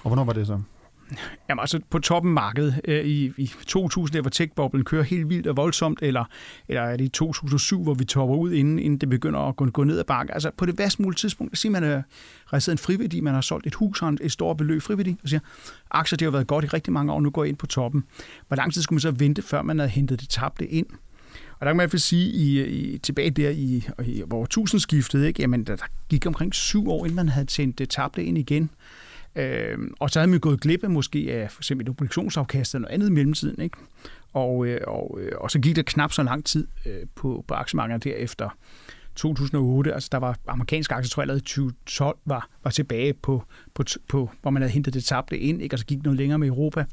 Og 0.03 0.09
hvornår 0.09 0.23
var 0.23 0.33
det 0.33 0.47
så? 0.47 0.61
Jamen 1.49 1.59
altså 1.59 1.79
på 1.89 1.99
toppen 1.99 2.33
markedet 2.33 2.81
øh, 2.85 3.05
i, 3.05 3.31
i 3.37 3.51
2000, 3.67 4.13
der 4.13 4.21
hvor 4.21 4.29
tech-boblen 4.29 4.83
kører 4.83 5.03
helt 5.03 5.29
vildt 5.29 5.47
og 5.47 5.57
voldsomt, 5.57 5.99
eller, 6.01 6.25
eller 6.67 6.81
er 6.81 6.97
det 6.97 7.05
i 7.05 7.07
2007, 7.07 7.83
hvor 7.83 7.93
vi 7.93 8.05
topper 8.05 8.35
ud, 8.35 8.51
inden, 8.51 8.79
inden 8.79 8.99
det 8.99 9.09
begynder 9.09 9.39
at 9.39 9.55
gå, 9.55 9.65
gå 9.65 9.83
ned 9.83 9.99
ad 9.99 10.03
bakke. 10.03 10.33
Altså 10.33 10.51
på 10.57 10.65
det 10.65 10.77
værst 10.77 10.99
mulige 10.99 11.17
tidspunkt, 11.17 11.57
siger 11.57 11.71
man, 11.71 11.83
øh, 11.83 12.03
at 12.51 12.65
har 12.65 12.71
en 12.71 12.77
friværdi, 12.77 13.19
man 13.19 13.33
har 13.33 13.41
solgt 13.41 13.67
et 13.67 13.75
hus, 13.75 13.99
har 13.99 14.17
et 14.21 14.31
stort 14.31 14.57
beløb 14.57 14.81
friværdi, 14.81 15.17
og 15.23 15.29
siger, 15.29 15.39
aktier 15.91 16.17
det 16.17 16.25
har 16.25 16.31
været 16.31 16.47
godt 16.47 16.65
i 16.65 16.67
rigtig 16.67 16.93
mange 16.93 17.13
år, 17.13 17.21
nu 17.21 17.29
går 17.29 17.43
jeg 17.43 17.49
ind 17.49 17.57
på 17.57 17.67
toppen. 17.67 18.03
Hvor 18.47 18.57
lang 18.57 18.73
tid 18.73 18.81
skulle 18.81 18.97
man 18.97 19.01
så 19.01 19.11
vente, 19.11 19.41
før 19.41 19.61
man 19.61 19.79
havde 19.79 19.89
hentet 19.89 20.21
det 20.21 20.29
tabte 20.29 20.67
ind? 20.67 20.85
Og 21.59 21.65
der 21.65 21.71
kan 21.71 21.77
man 21.77 21.83
i 21.83 21.83
hvert 21.83 21.91
fald 21.91 21.99
sige, 21.99 22.31
i, 22.31 22.65
i, 22.65 22.97
tilbage 22.97 23.29
der 23.29 23.49
i, 23.49 23.87
i 24.05 24.23
hvor 24.27 24.45
tusindskiftet, 24.45 25.25
ikke? 25.25 25.41
Jamen, 25.41 25.63
der, 25.63 25.75
der 25.75 25.85
gik 26.09 26.25
omkring 26.25 26.53
syv 26.53 26.89
år, 26.89 27.05
inden 27.05 27.15
man 27.15 27.29
havde 27.29 27.45
tjent 27.45 27.79
det 27.79 27.89
tabte 27.89 28.23
ind 28.23 28.37
igen. 28.37 28.69
Øh, 29.35 29.77
og 29.99 30.09
så 30.09 30.19
havde 30.19 30.31
man 30.31 30.39
gået 30.39 30.61
glip 30.61 30.83
af 30.83 30.89
måske 30.89 31.27
af 31.31 31.51
for 31.51 31.59
eksempel 31.59 31.85
et 31.85 31.89
obligationsafkast 31.89 32.75
eller 32.75 32.81
noget 32.81 32.93
andet 32.93 33.09
i 33.09 33.11
mellemtiden. 33.11 33.61
Ikke? 33.61 33.77
Og, 34.33 34.65
øh, 34.65 34.81
og, 34.87 35.19
øh, 35.21 35.31
og 35.37 35.51
så 35.51 35.59
gik 35.59 35.75
der 35.75 35.81
knap 35.81 36.11
så 36.11 36.23
lang 36.23 36.45
tid 36.45 36.67
øh, 36.85 37.07
på, 37.15 37.45
på 37.47 37.53
aktiemarkedet 37.53 38.03
derefter 38.03 38.49
2008. 39.15 39.93
Altså 39.93 40.09
der 40.11 40.17
var 40.17 40.37
amerikanske 40.47 40.95
aktier, 40.95 41.09
tror 41.09 41.21
jeg, 41.21 41.23
allerede 41.23 41.43
2012 41.43 42.17
var, 42.25 42.49
var 42.63 42.71
tilbage 42.71 43.13
på, 43.13 43.43
på, 43.73 43.83
på, 44.07 44.29
hvor 44.41 44.51
man 44.51 44.61
havde 44.61 44.73
hentet 44.73 44.93
det 44.93 45.03
tabte 45.03 45.39
ind, 45.39 45.61
ikke? 45.61 45.75
og 45.75 45.79
så 45.79 45.85
gik 45.85 46.03
noget 46.03 46.17
længere 46.17 46.39
med 46.39 46.47
Europa. 46.47 46.85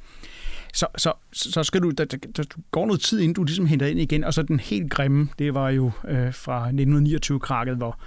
Så, 0.75 0.87
så, 0.96 1.12
så 1.32 1.62
skal 1.62 1.82
du, 1.82 1.90
der, 1.90 2.05
der, 2.05 2.17
der 2.37 2.44
går 2.70 2.87
noget 2.87 3.00
tid, 3.00 3.20
inden 3.20 3.35
du 3.35 3.44
ligesom 3.44 3.67
henter 3.67 3.87
ind 3.87 4.00
igen, 4.00 4.25
og 4.25 4.35
så 4.35 4.43
den 4.43 4.61
helt 4.61 4.90
grimme, 4.90 5.29
det 5.38 5.55
var 5.55 5.70
jo 5.70 5.90
øh, 6.08 6.35
fra 6.35 6.70
1929-krakket, 6.70 7.76
hvor 7.76 8.00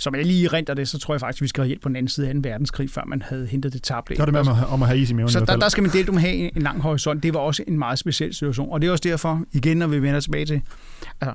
som 0.00 0.14
jeg 0.14 0.26
lige 0.26 0.48
renter 0.48 0.74
det, 0.74 0.88
så 0.88 0.98
tror 0.98 1.14
jeg 1.14 1.20
faktisk, 1.20 1.42
vi 1.42 1.48
skal 1.48 1.62
have 1.62 1.68
hjælp 1.68 1.82
på 1.82 1.88
den 1.88 1.96
anden 1.96 2.08
side 2.08 2.28
af 2.28 2.34
2. 2.34 2.40
verdenskrig, 2.42 2.90
før 2.90 3.02
man 3.06 3.22
havde 3.22 3.46
hentet 3.46 3.72
det 3.72 3.82
tabte. 3.82 4.16
Så 4.16 4.22
er 4.22 4.26
det 4.26 4.34
med 4.34 4.42
om 4.68 4.82
at 4.82 4.88
have 4.88 5.00
is 5.00 5.10
i 5.10 5.14
maven. 5.14 5.30
Så 5.30 5.40
der, 5.40 5.56
der 5.56 5.68
skal 5.68 5.82
man 5.82 5.92
dele 5.92 6.12
med 6.12 6.20
have 6.20 6.56
en 6.56 6.62
lang 6.62 6.80
horisont. 6.80 7.22
Det 7.22 7.34
var 7.34 7.40
også 7.40 7.64
en 7.68 7.78
meget 7.78 7.98
speciel 7.98 8.34
situation. 8.34 8.72
Og 8.72 8.80
det 8.80 8.88
er 8.88 8.92
også 8.92 9.08
derfor, 9.08 9.44
igen 9.52 9.76
når 9.76 9.86
vi 9.86 10.02
vender 10.02 10.20
tilbage 10.20 10.46
til, 10.46 10.62
altså, 11.20 11.34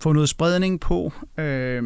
få 0.00 0.12
noget 0.12 0.28
spredning 0.28 0.80
på. 0.80 1.12
Øh, 1.38 1.82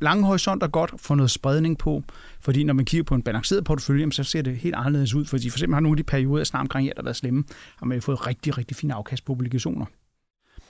lange 0.00 0.24
horisont 0.24 0.62
er 0.62 0.66
godt, 0.66 0.94
få 0.96 1.14
noget 1.14 1.30
spredning 1.30 1.78
på, 1.78 2.02
fordi 2.40 2.64
når 2.64 2.74
man 2.74 2.84
kigger 2.84 3.04
på 3.04 3.14
en 3.14 3.22
balanceret 3.22 3.64
portefølje, 3.64 4.12
så 4.12 4.24
ser 4.24 4.42
det 4.42 4.56
helt 4.56 4.74
anderledes 4.74 5.14
ud, 5.14 5.24
fordi 5.24 5.50
for 5.50 5.56
eksempel 5.58 5.74
har 5.74 5.80
nogle 5.80 5.92
af 5.92 5.96
de 5.96 6.02
perioder, 6.02 6.44
snart 6.44 6.60
omkring 6.60 6.86
her, 6.86 6.92
der 6.92 7.00
har 7.02 7.04
været 7.04 7.16
slemme, 7.16 7.44
har 7.76 7.86
man 7.86 8.02
fået 8.02 8.26
rigtig, 8.26 8.58
rigtig 8.58 8.76
fine 8.76 8.94
afkast 8.94 9.24
på 9.24 9.32
obligationer. 9.32 9.86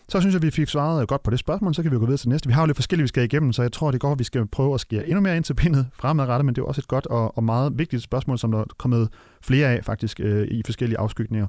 Så 0.09 0.21
synes 0.21 0.35
jeg, 0.35 0.43
vi 0.43 0.51
fik 0.51 0.69
svaret 0.69 1.01
øh, 1.01 1.07
godt 1.07 1.23
på 1.23 1.31
det 1.31 1.39
spørgsmål, 1.39 1.75
så 1.75 1.83
kan 1.83 1.93
vi 1.93 1.97
gå 1.97 2.05
videre 2.05 2.19
til 2.19 2.29
næste. 2.29 2.47
Vi 2.47 2.53
har 2.53 2.63
jo 2.63 2.67
lidt 2.67 2.77
forskellige, 2.77 3.05
vi 3.05 3.09
skal 3.09 3.25
igennem, 3.25 3.53
så 3.53 3.63
jeg 3.63 3.73
tror, 3.73 3.91
det 3.91 4.01
går, 4.01 4.13
at 4.13 4.19
vi 4.19 4.25
skal 4.25 4.47
prøve 4.47 4.75
at 4.75 4.81
skære 4.81 5.07
endnu 5.07 5.21
mere 5.21 5.37
ind 5.37 5.45
til 5.45 5.55
pindet 5.55 5.87
fremadrettet, 5.93 6.45
men 6.45 6.55
det 6.55 6.63
er 6.63 6.67
også 6.67 6.81
et 6.81 6.89
godt 6.89 7.07
og, 7.07 7.37
og 7.37 7.45
meget 7.45 7.79
vigtigt 7.79 8.03
spørgsmål, 8.03 8.39
som 8.39 8.53
der 8.53 8.59
er 8.59 8.65
kommet 8.79 9.09
flere 9.43 9.69
af 9.69 9.85
faktisk 9.85 10.21
øh, 10.21 10.49
i 10.49 10.63
forskellige 10.67 10.99
afskygninger. 10.99 11.47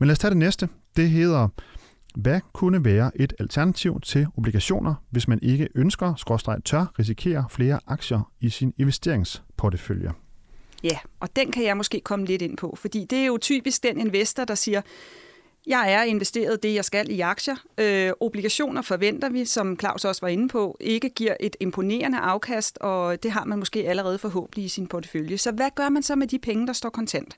Men 0.00 0.06
lad 0.06 0.12
os 0.12 0.18
tage 0.18 0.30
det 0.30 0.38
næste. 0.38 0.68
Det 0.96 1.10
hedder, 1.10 1.48
hvad 2.14 2.40
kunne 2.52 2.84
være 2.84 3.10
et 3.14 3.32
alternativ 3.38 4.00
til 4.00 4.26
obligationer, 4.36 4.94
hvis 5.10 5.28
man 5.28 5.38
ikke 5.42 5.68
ønsker, 5.74 6.14
skråstreg 6.14 6.64
tør, 6.64 6.92
risikere 6.98 7.44
flere 7.50 7.80
aktier 7.86 8.32
i 8.40 8.48
sin 8.48 8.74
investeringsportefølje? 8.78 10.12
Ja, 10.84 10.98
og 11.20 11.36
den 11.36 11.52
kan 11.52 11.64
jeg 11.64 11.76
måske 11.76 12.00
komme 12.00 12.26
lidt 12.26 12.42
ind 12.42 12.56
på, 12.56 12.76
fordi 12.80 13.06
det 13.10 13.18
er 13.18 13.26
jo 13.26 13.38
typisk 13.40 13.82
den 13.82 13.98
investor, 13.98 14.44
der 14.44 14.54
siger, 14.54 14.82
jeg 15.66 15.92
er 15.92 16.02
investeret 16.02 16.62
det, 16.62 16.74
jeg 16.74 16.84
skal 16.84 17.10
i 17.10 17.20
aktier. 17.20 17.56
Øh, 17.78 18.12
obligationer 18.20 18.82
forventer 18.82 19.28
vi, 19.28 19.44
som 19.44 19.78
Claus 19.78 20.04
også 20.04 20.20
var 20.20 20.28
inde 20.28 20.48
på, 20.48 20.76
ikke 20.80 21.08
giver 21.08 21.36
et 21.40 21.56
imponerende 21.60 22.18
afkast, 22.18 22.78
og 22.78 23.22
det 23.22 23.30
har 23.30 23.44
man 23.44 23.58
måske 23.58 23.88
allerede 23.88 24.18
forhåbentlig 24.18 24.64
i 24.64 24.68
sin 24.68 24.86
portefølje. 24.86 25.38
Så 25.38 25.52
hvad 25.52 25.70
gør 25.74 25.88
man 25.88 26.02
så 26.02 26.16
med 26.16 26.26
de 26.26 26.38
penge, 26.38 26.66
der 26.66 26.72
står 26.72 26.88
kontant? 26.88 27.36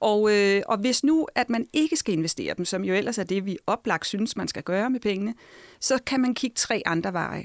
Og, 0.00 0.36
øh, 0.36 0.62
og 0.66 0.78
hvis 0.78 1.04
nu, 1.04 1.26
at 1.34 1.50
man 1.50 1.66
ikke 1.72 1.96
skal 1.96 2.14
investere 2.14 2.54
dem, 2.54 2.64
som 2.64 2.84
jo 2.84 2.94
ellers 2.94 3.18
er 3.18 3.24
det, 3.24 3.46
vi 3.46 3.58
oplagt 3.66 4.06
synes, 4.06 4.36
man 4.36 4.48
skal 4.48 4.62
gøre 4.62 4.90
med 4.90 5.00
pengene, 5.00 5.34
så 5.80 5.98
kan 6.06 6.20
man 6.20 6.34
kigge 6.34 6.54
tre 6.54 6.82
andre 6.86 7.12
veje. 7.12 7.44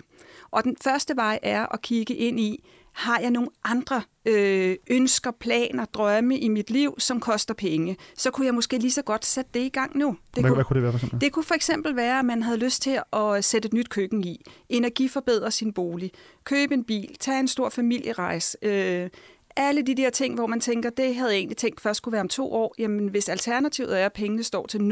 Og 0.52 0.64
den 0.64 0.76
første 0.84 1.16
vej 1.16 1.40
er 1.44 1.74
at 1.74 1.82
kigge 1.82 2.16
ind 2.16 2.40
i, 2.40 2.64
har 2.96 3.20
jeg 3.20 3.32
nogle 3.32 3.50
andre 3.64 4.02
øh, 4.26 4.76
ønsker, 4.90 5.32
planer, 5.32 5.86
drømme 5.86 6.38
i 6.40 6.48
mit 6.48 6.70
liv, 6.70 6.96
som 6.98 7.20
koster 7.20 7.54
penge, 7.54 7.98
så 8.18 8.32
kunne 8.32 8.46
jeg 8.46 8.54
måske 8.54 8.78
lige 8.78 8.92
så 8.92 9.02
godt 9.02 9.26
sætte 9.26 9.50
det 9.54 9.60
i 9.60 9.70
gang 9.70 9.98
nu. 9.98 10.08
Det 10.08 10.18
hvad, 10.34 10.44
kunne, 10.44 10.56
hvad 10.56 10.66
kunne 10.66 10.76
det 10.76 10.84
være 10.84 10.92
for 10.92 10.98
eksempel? 10.98 11.22
Det 11.22 11.32
kunne 11.32 11.44
for 11.44 11.56
eksempel 11.56 11.96
være, 11.96 12.20
at 12.20 12.26
man 12.26 12.44
havde 12.44 12.58
lyst 12.58 12.82
til 12.82 13.00
at 13.14 13.46
sætte 13.46 13.66
et 13.66 13.74
nyt 13.74 13.90
køkken 13.90 14.24
i, 14.24 14.42
energiforbedre 14.70 15.52
sin 15.52 15.74
bolig, 15.74 16.12
købe 16.44 16.74
en 16.74 16.84
bil, 16.84 17.16
tage 17.20 17.40
en 17.40 17.48
stor 17.48 17.70
familierejse, 17.70 18.58
øh, 18.62 19.10
alle 19.58 19.82
de 19.82 19.96
der 19.96 20.10
ting, 20.10 20.36
hvor 20.36 20.48
man 20.48 20.60
tænker, 20.60 20.90
det 20.90 21.16
havde 21.16 21.32
jeg 21.32 21.38
egentlig 21.38 21.58
tænkt 21.58 21.82
først 21.82 21.98
skulle 21.98 22.14
være 22.14 22.22
om 22.22 22.30
to 22.30 22.54
år. 22.54 22.76
Jamen, 22.78 23.08
hvis 23.08 23.30
alternativet 23.30 24.00
er, 24.02 24.06
at 24.06 24.14
pengene 24.14 24.44
står 24.44 24.66
til 24.66 24.78
0% 24.78 24.84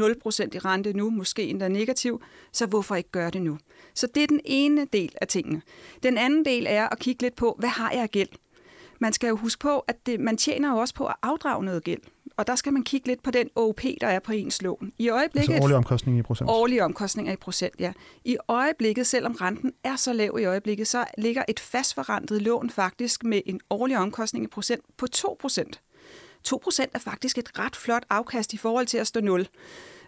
i 0.52 0.58
rente 0.58 0.92
nu, 0.92 1.10
måske 1.10 1.42
endda 1.42 1.68
negativ, 1.68 2.22
så 2.52 2.66
hvorfor 2.66 2.94
ikke 2.94 3.10
gøre 3.10 3.30
det 3.30 3.42
nu? 3.42 3.58
Så 3.94 4.06
det 4.06 4.22
er 4.22 4.26
den 4.26 4.40
ene 4.44 4.86
del 4.92 5.12
af 5.20 5.28
tingene. 5.28 5.62
Den 6.02 6.18
anden 6.18 6.44
del 6.44 6.66
er 6.68 6.88
at 6.88 6.98
kigge 6.98 7.22
lidt 7.22 7.36
på, 7.36 7.56
hvad 7.58 7.68
har 7.68 7.90
jeg 7.90 8.02
af 8.02 8.10
gæld? 8.10 8.28
Man 9.04 9.12
skal 9.12 9.28
jo 9.28 9.36
huske 9.36 9.60
på, 9.60 9.78
at 9.78 10.06
det, 10.06 10.20
man 10.20 10.36
tjener 10.36 10.70
jo 10.70 10.78
også 10.78 10.94
på 10.94 11.06
at 11.06 11.14
afdrage 11.22 11.64
noget 11.64 11.84
gæld. 11.84 12.00
Og 12.36 12.46
der 12.46 12.54
skal 12.54 12.72
man 12.72 12.82
kigge 12.82 13.06
lidt 13.06 13.22
på 13.22 13.30
den 13.30 13.50
OP, 13.54 13.80
der 14.00 14.06
er 14.06 14.18
på 14.18 14.32
ens 14.32 14.62
lån. 14.62 14.92
I 14.98 15.08
øjeblikket, 15.08 15.54
altså 15.54 15.64
årlige 15.64 15.76
omkostninger 15.76 16.20
i 16.20 16.22
procent? 16.22 16.50
Årlige 16.50 16.84
omkostninger 16.84 17.32
i 17.32 17.36
procent, 17.36 17.74
ja. 17.80 17.92
I 18.24 18.36
øjeblikket, 18.48 19.06
selvom 19.06 19.32
renten 19.32 19.72
er 19.84 19.96
så 19.96 20.12
lav 20.12 20.38
i 20.40 20.44
øjeblikket, 20.44 20.88
så 20.88 21.04
ligger 21.18 21.42
et 21.48 21.60
fastforrentet 21.60 22.42
lån 22.42 22.70
faktisk 22.70 23.24
med 23.24 23.40
en 23.46 23.60
årlig 23.70 23.98
omkostning 23.98 24.44
i 24.44 24.48
procent 24.48 24.84
på 24.96 25.06
2 25.06 25.36
procent. 25.40 25.80
2 26.44 26.60
procent 26.62 26.90
er 26.94 26.98
faktisk 26.98 27.38
et 27.38 27.58
ret 27.58 27.76
flot 27.76 28.04
afkast 28.10 28.52
i 28.52 28.56
forhold 28.56 28.86
til 28.86 28.98
at 28.98 29.06
stå 29.06 29.20
0. 29.20 29.48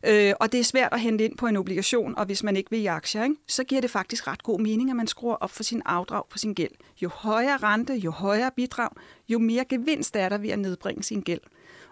Øh, 0.04 0.34
og 0.40 0.52
det 0.52 0.60
er 0.60 0.64
svært 0.64 0.92
at 0.92 1.00
hente 1.00 1.24
ind 1.24 1.36
på 1.36 1.46
en 1.46 1.56
obligation, 1.56 2.18
og 2.18 2.26
hvis 2.26 2.42
man 2.42 2.56
ikke 2.56 2.70
vil 2.70 2.80
i 2.80 2.86
aktier, 2.86 3.24
ikke, 3.24 3.36
så 3.46 3.64
giver 3.64 3.80
det 3.80 3.90
faktisk 3.90 4.26
ret 4.26 4.42
god 4.42 4.60
mening, 4.60 4.90
at 4.90 4.96
man 4.96 5.06
skruer 5.06 5.34
op 5.34 5.50
for 5.50 5.62
sin 5.62 5.82
afdrag 5.84 6.22
på 6.30 6.38
sin 6.38 6.54
gæld. 6.54 6.72
Jo 7.02 7.08
højere 7.08 7.56
rente, 7.56 7.94
jo 7.94 8.10
højere 8.10 8.50
bidrag, 8.56 8.90
jo 9.28 9.38
mere 9.38 9.64
gevinst 9.64 10.16
er 10.16 10.28
der 10.28 10.38
ved 10.38 10.50
at 10.50 10.58
nedbringe 10.58 11.02
sin 11.02 11.20
gæld. 11.20 11.40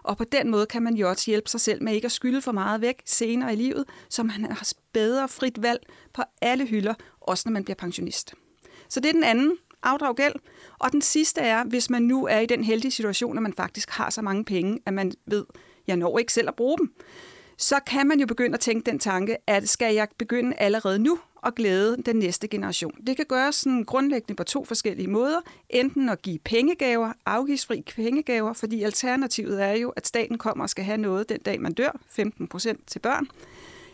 Og 0.03 0.17
på 0.17 0.23
den 0.23 0.51
måde 0.51 0.65
kan 0.65 0.83
man 0.83 0.95
jo 0.95 1.09
også 1.09 1.31
hjælpe 1.31 1.49
sig 1.49 1.61
selv 1.61 1.83
med 1.83 1.93
ikke 1.93 2.05
at 2.05 2.11
skylde 2.11 2.41
for 2.41 2.51
meget 2.51 2.81
væk 2.81 3.01
senere 3.05 3.53
i 3.53 3.55
livet, 3.55 3.85
så 4.09 4.23
man 4.23 4.45
har 4.51 4.71
bedre 4.93 5.27
frit 5.27 5.61
valg 5.61 5.79
på 6.13 6.21
alle 6.41 6.65
hylder, 6.65 6.93
også 7.21 7.43
når 7.45 7.51
man 7.51 7.63
bliver 7.63 7.75
pensionist. 7.75 8.33
Så 8.89 8.99
det 8.99 9.09
er 9.09 9.13
den 9.13 9.23
anden 9.23 9.57
afdrag 9.83 10.15
gæld. 10.15 10.33
Og 10.79 10.91
den 10.91 11.01
sidste 11.01 11.41
er, 11.41 11.63
hvis 11.63 11.89
man 11.89 12.01
nu 12.01 12.25
er 12.25 12.39
i 12.39 12.45
den 12.45 12.63
heldige 12.63 12.91
situation, 12.91 13.37
at 13.37 13.43
man 13.43 13.53
faktisk 13.53 13.89
har 13.89 14.09
så 14.09 14.21
mange 14.21 14.45
penge, 14.45 14.79
at 14.85 14.93
man 14.93 15.11
ved, 15.25 15.45
jeg 15.87 15.97
når 15.97 16.19
ikke 16.19 16.33
selv 16.33 16.47
at 16.47 16.55
bruge 16.55 16.77
dem, 16.77 16.93
så 17.57 17.79
kan 17.87 18.07
man 18.07 18.19
jo 18.19 18.25
begynde 18.25 18.53
at 18.53 18.59
tænke 18.59 18.91
den 18.91 18.99
tanke, 18.99 19.37
at 19.47 19.69
skal 19.69 19.95
jeg 19.95 20.07
begynde 20.17 20.55
allerede 20.55 20.99
nu 20.99 21.19
at 21.45 21.55
glæde 21.55 21.97
den 22.05 22.15
næste 22.15 22.47
generation. 22.47 22.91
Det 23.07 23.15
kan 23.15 23.25
gøres 23.25 23.55
sådan 23.55 23.83
grundlæggende 23.83 24.35
på 24.35 24.43
to 24.43 24.65
forskellige 24.65 25.07
måder. 25.07 25.41
Enten 25.69 26.09
at 26.09 26.21
give 26.21 26.39
pengegaver, 26.39 27.13
afgiftsfri 27.25 27.83
pengegaver, 27.95 28.53
fordi 28.53 28.83
alternativet 28.83 29.63
er 29.63 29.71
jo, 29.71 29.89
at 29.89 30.07
staten 30.07 30.37
kommer 30.37 30.63
og 30.63 30.69
skal 30.69 30.83
have 30.85 30.97
noget 30.97 31.29
den 31.29 31.39
dag, 31.39 31.61
man 31.61 31.73
dør, 31.73 31.99
15 32.09 32.47
procent 32.47 32.87
til 32.87 32.99
børn. 32.99 33.27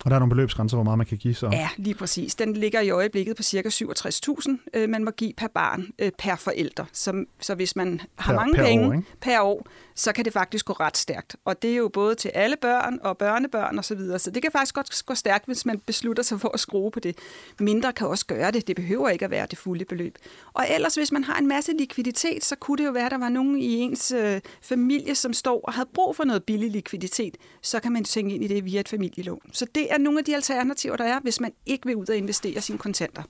Og 0.05 0.11
der 0.11 0.15
er 0.15 0.19
nogle 0.19 0.29
beløbsgrænser, 0.29 0.77
hvor 0.77 0.83
meget 0.83 0.97
man 0.97 1.07
kan 1.07 1.17
give 1.17 1.35
så? 1.35 1.49
Ja, 1.51 1.69
lige 1.77 1.93
præcis. 1.95 2.35
Den 2.35 2.53
ligger 2.53 2.81
i 2.81 2.89
øjeblikket 2.89 3.35
på 3.35 3.43
ca. 3.43 3.69
67.000, 3.69 4.57
øh, 4.73 4.89
man 4.89 5.03
må 5.03 5.11
give 5.11 5.33
per 5.37 5.47
barn 5.47 5.87
øh, 5.99 6.11
per 6.17 6.35
forælder. 6.35 6.85
Så, 6.93 7.25
så 7.39 7.55
hvis 7.55 7.75
man 7.75 8.01
har 8.15 8.33
Per- 8.33 8.35
mange 8.35 8.55
per 8.55 8.63
penge 8.63 8.87
år, 8.87 8.93
ikke? 8.93 9.05
per 9.21 9.41
år, 9.41 9.65
så 9.95 10.11
kan 10.13 10.25
det 10.25 10.33
faktisk 10.33 10.65
gå 10.65 10.73
ret 10.73 10.97
stærkt. 10.97 11.35
Og 11.45 11.61
det 11.61 11.71
er 11.71 11.75
jo 11.75 11.89
både 11.93 12.15
til 12.15 12.29
alle 12.29 12.55
børn 12.61 12.99
og 13.03 13.17
børnebørn 13.17 13.79
osv. 13.79 13.83
Så, 13.83 13.95
videre. 13.95 14.19
så 14.19 14.31
det 14.31 14.41
kan 14.41 14.51
faktisk 14.51 14.75
godt 14.75 15.03
gå 15.05 15.15
stærkt, 15.15 15.45
hvis 15.45 15.65
man 15.65 15.79
beslutter 15.79 16.23
sig 16.23 16.41
for 16.41 16.49
at 16.53 16.59
skrue 16.59 16.91
på 16.91 16.99
det. 16.99 17.17
Mindre 17.59 17.93
kan 17.93 18.07
også 18.07 18.25
gøre 18.25 18.51
det. 18.51 18.67
Det 18.67 18.75
behøver 18.75 19.09
ikke 19.09 19.25
at 19.25 19.31
være 19.31 19.47
det 19.49 19.57
fulde 19.57 19.85
beløb. 19.85 20.17
Og 20.53 20.65
ellers, 20.69 20.95
hvis 20.95 21.11
man 21.11 21.23
har 21.23 21.37
en 21.37 21.47
masse 21.47 21.71
likviditet, 21.79 22.45
så 22.45 22.55
kunne 22.55 22.77
det 22.77 22.85
jo 22.85 22.91
være, 22.91 23.05
at 23.05 23.11
der 23.11 23.17
var 23.17 23.29
nogen 23.29 23.57
i 23.59 23.75
ens 23.75 24.11
øh, 24.11 24.41
familie, 24.61 25.15
som 25.15 25.33
står 25.33 25.61
og 25.63 25.73
havde 25.73 25.89
brug 25.93 26.15
for 26.15 26.23
noget 26.23 26.43
billig 26.43 26.71
likviditet. 26.71 27.37
Så 27.61 27.79
kan 27.79 27.91
man 27.91 28.03
tænke 28.03 28.35
ind 28.35 28.43
i 28.43 28.47
det 28.47 28.65
via 28.65 28.79
et 28.79 28.89
familielån. 28.89 29.39
Så 29.51 29.65
det 29.75 29.87
er 29.91 29.97
nogle 29.97 30.19
af 30.19 30.25
de 30.25 30.35
alternativer, 30.35 30.95
der 30.95 31.03
er, 31.03 31.19
hvis 31.19 31.39
man 31.39 31.51
ikke 31.65 31.85
vil 31.85 31.95
ud 31.95 32.09
og 32.09 32.15
investere 32.15 32.61
sine 32.61 32.77
kontanter. 32.77 33.23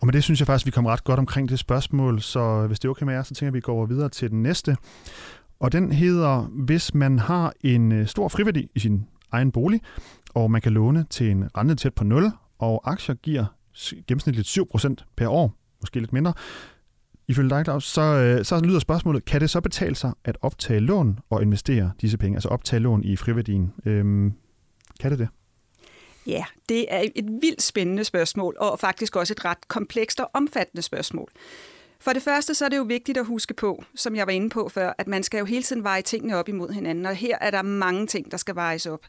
Og 0.00 0.06
med 0.06 0.12
det 0.12 0.24
synes 0.24 0.40
jeg 0.40 0.46
faktisk, 0.46 0.66
vi 0.66 0.70
kom 0.70 0.86
ret 0.86 1.04
godt 1.04 1.18
omkring 1.18 1.48
det 1.48 1.58
spørgsmål, 1.58 2.20
så 2.20 2.66
hvis 2.66 2.80
det 2.80 2.88
er 2.88 2.90
okay 2.90 3.04
med 3.04 3.14
jer, 3.14 3.22
så 3.22 3.34
tænker 3.34 3.46
jeg, 3.46 3.50
at 3.50 3.54
vi 3.54 3.60
går 3.60 3.86
videre 3.86 4.08
til 4.08 4.30
den 4.30 4.42
næste. 4.42 4.76
Og 5.60 5.72
den 5.72 5.92
hedder, 5.92 6.40
hvis 6.40 6.94
man 6.94 7.18
har 7.18 7.52
en 7.60 7.92
øh, 7.92 8.06
stor 8.06 8.28
friværdi 8.28 8.68
i 8.74 8.78
sin 8.78 9.06
egen 9.32 9.52
bolig, 9.52 9.80
og 10.34 10.50
man 10.50 10.60
kan 10.60 10.72
låne 10.72 11.06
til 11.10 11.30
en 11.30 11.44
rente 11.56 11.74
tæt 11.74 11.94
på 11.94 12.04
0, 12.04 12.30
og 12.58 12.92
aktier 12.92 13.14
giver 13.14 13.44
gennemsnitligt 14.06 14.58
7% 14.58 14.94
per 15.16 15.28
år, 15.28 15.54
måske 15.80 16.00
lidt 16.00 16.12
mindre, 16.12 16.32
ifølge 17.28 17.50
dig, 17.50 17.64
Claus, 17.64 17.84
så, 17.84 18.02
øh, 18.02 18.44
så 18.44 18.60
lyder 18.60 18.78
spørgsmålet, 18.78 19.24
kan 19.24 19.40
det 19.40 19.50
så 19.50 19.60
betale 19.60 19.94
sig 19.94 20.12
at 20.24 20.38
optage 20.40 20.80
lån 20.80 21.18
og 21.30 21.42
investere 21.42 21.90
disse 22.00 22.18
penge, 22.18 22.36
altså 22.36 22.48
optage 22.48 22.80
lån 22.80 23.04
i 23.04 23.16
friværdien? 23.16 23.72
Øhm, 23.84 24.32
kan 25.00 25.10
det 25.10 25.18
det? 25.18 25.28
Ja, 26.26 26.44
det 26.68 26.86
er 26.94 27.04
et 27.14 27.26
vildt 27.40 27.62
spændende 27.62 28.04
spørgsmål, 28.04 28.56
og 28.58 28.78
faktisk 28.78 29.16
også 29.16 29.32
et 29.32 29.44
ret 29.44 29.68
komplekst 29.68 30.20
og 30.20 30.30
omfattende 30.32 30.82
spørgsmål. 30.82 31.30
For 32.00 32.12
det 32.12 32.22
første 32.22 32.54
så 32.54 32.64
er 32.64 32.68
det 32.68 32.76
jo 32.76 32.82
vigtigt 32.82 33.18
at 33.18 33.26
huske 33.26 33.54
på, 33.54 33.84
som 33.94 34.16
jeg 34.16 34.26
var 34.26 34.32
inde 34.32 34.50
på 34.50 34.68
før, 34.68 34.92
at 34.98 35.08
man 35.08 35.22
skal 35.22 35.38
jo 35.38 35.44
hele 35.44 35.62
tiden 35.62 35.84
veje 35.84 36.02
tingene 36.02 36.36
op 36.36 36.48
imod 36.48 36.70
hinanden, 36.70 37.06
og 37.06 37.14
her 37.14 37.38
er 37.40 37.50
der 37.50 37.62
mange 37.62 38.06
ting, 38.06 38.30
der 38.30 38.36
skal 38.36 38.54
vejes 38.54 38.86
op. 38.86 39.00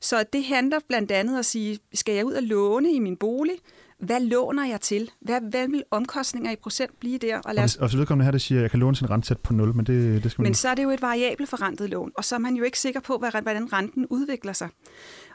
Så 0.00 0.24
det 0.32 0.44
handler 0.44 0.78
blandt 0.88 1.10
andet 1.10 1.38
at 1.38 1.46
sige, 1.46 1.78
skal 1.94 2.14
jeg 2.14 2.24
ud 2.24 2.32
og 2.32 2.42
låne 2.42 2.92
i 2.92 2.98
min 2.98 3.16
bolig? 3.16 3.54
Hvad 3.98 4.20
låner 4.20 4.66
jeg 4.66 4.80
til? 4.80 5.10
Hvad, 5.20 5.40
hvad 5.50 5.68
vil 5.68 5.82
omkostninger 5.90 6.50
i 6.50 6.56
procent 6.56 7.00
blive 7.00 7.18
der? 7.18 7.38
Og 7.38 7.54
lad 7.54 7.64
os 7.64 7.76
og 7.76 7.88
hvis 7.88 7.98
vedkommende 7.98 8.24
her, 8.24 8.30
det 8.30 8.42
siger, 8.42 8.58
at 8.58 8.62
jeg 8.62 8.70
kan 8.70 8.80
låne 8.80 8.96
sin 8.96 9.10
rente 9.10 9.28
tæt 9.28 9.38
på 9.38 9.52
0, 9.52 9.74
men 9.74 9.86
det, 9.86 10.22
det 10.22 10.30
skal 10.30 10.42
man... 10.42 10.46
men 10.46 10.54
så 10.54 10.68
er 10.68 10.74
det 10.74 10.82
jo 10.82 10.90
et 10.90 11.02
variabelt 11.02 11.48
forrentet 11.48 11.90
lån, 11.90 12.12
og 12.14 12.24
så 12.24 12.34
er 12.34 12.38
man 12.38 12.54
jo 12.54 12.64
ikke 12.64 12.78
sikker 12.78 13.00
på, 13.00 13.18
hvordan 13.18 13.72
renten 13.72 14.06
udvikler 14.06 14.52
sig. 14.52 14.68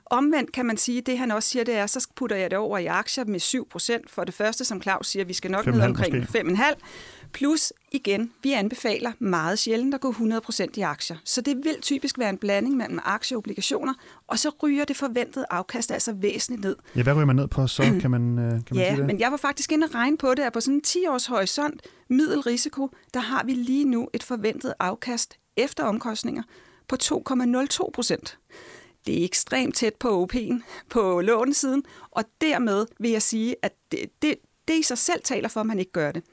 Omvendt 0.10 0.52
kan 0.52 0.66
man 0.66 0.78
sige, 0.78 0.98
at 0.98 1.06
det 1.06 1.18
han 1.18 1.32
også 1.32 1.50
siger, 1.50 1.64
det 1.64 1.76
er, 1.76 1.86
så 1.88 2.08
putter 2.16 2.36
jeg 2.36 2.52
det 2.52 2.60
over 2.60 2.78
i 2.78 2.86
aktier 2.86 3.26
med 3.26 3.42
7% 4.02 4.04
For 4.08 4.24
det 4.24 4.34
første, 4.34 4.66
som 4.66 4.82
Claus 4.82 5.08
siger, 5.08 5.26
vi 5.26 5.34
skal 5.34 5.52
nok 5.52 5.66
ned 5.66 5.82
5,5 5.82 5.86
omkring 5.86 6.18
måske. 6.18 6.40
5,5. 6.40 6.74
Plus 7.34 7.74
igen, 7.92 8.32
vi 8.44 8.52
anbefaler 8.52 9.12
meget 9.20 9.60
sjældent 9.60 9.94
at 9.96 10.02
gå 10.02 10.12
100% 10.12 10.66
i 10.76 10.82
aktier. 10.82 11.18
Så 11.26 11.42
det 11.42 11.58
vil 11.64 11.76
typisk 11.82 12.20
være 12.20 12.30
en 12.30 12.38
blanding 12.38 12.78
mellem 12.78 13.00
aktier 13.04 13.36
og 13.36 13.40
obligationer, 13.40 13.94
og 14.28 14.40
så 14.40 14.52
ryger 14.64 14.86
det 14.86 14.98
forventede 14.98 15.46
afkast 15.50 15.92
altså 15.92 16.14
væsentligt 16.14 16.62
ned. 16.64 16.76
Ja, 16.96 17.04
hvad 17.04 17.14
ryger 17.14 17.26
man 17.26 17.36
ned 17.36 17.48
på 17.48 17.68
så? 17.68 17.84
Kan 18.02 18.12
man, 18.12 18.40
øh, 18.40 18.52
kan 18.52 18.64
man 18.72 18.80
Ja, 18.80 18.90
sige 18.90 18.98
det? 18.98 19.06
men 19.06 19.20
jeg 19.20 19.32
var 19.32 19.38
faktisk 19.38 19.72
inde 19.72 19.86
og 19.86 19.96
regne 19.96 20.18
på 20.18 20.34
det, 20.34 20.44
at 20.44 20.54
på 20.54 20.62
sådan 20.62 20.76
en 20.76 20.82
10-års 20.88 21.26
horisont, 21.26 21.82
middelrisiko, 22.10 22.90
der 23.14 23.20
har 23.20 23.44
vi 23.46 23.52
lige 23.54 23.86
nu 23.86 24.10
et 24.14 24.24
forventet 24.24 24.74
afkast 24.80 25.34
efter 25.58 25.84
omkostninger 25.84 26.44
på 26.88 26.98
2,02 27.04 27.90
procent. 27.94 28.38
Det 29.08 29.20
er 29.22 29.26
ekstremt 29.26 29.76
tæt 29.76 29.96
på 29.96 30.24
OP'en 30.26 30.62
på 30.90 31.22
lånesiden, 31.22 31.84
og 32.12 32.24
dermed 32.42 32.86
vil 33.00 33.12
jeg 33.12 33.22
sige, 33.22 33.56
at 33.62 33.74
det, 33.92 34.00
det, 34.22 34.36
det 34.68 34.80
i 34.80 34.84
sig 34.84 34.98
selv 34.98 35.22
taler 35.24 35.50
for, 35.50 35.60
at 35.60 35.66
man 35.66 35.80
ikke 35.80 35.92
gør 35.92 36.12
det. 36.12 36.24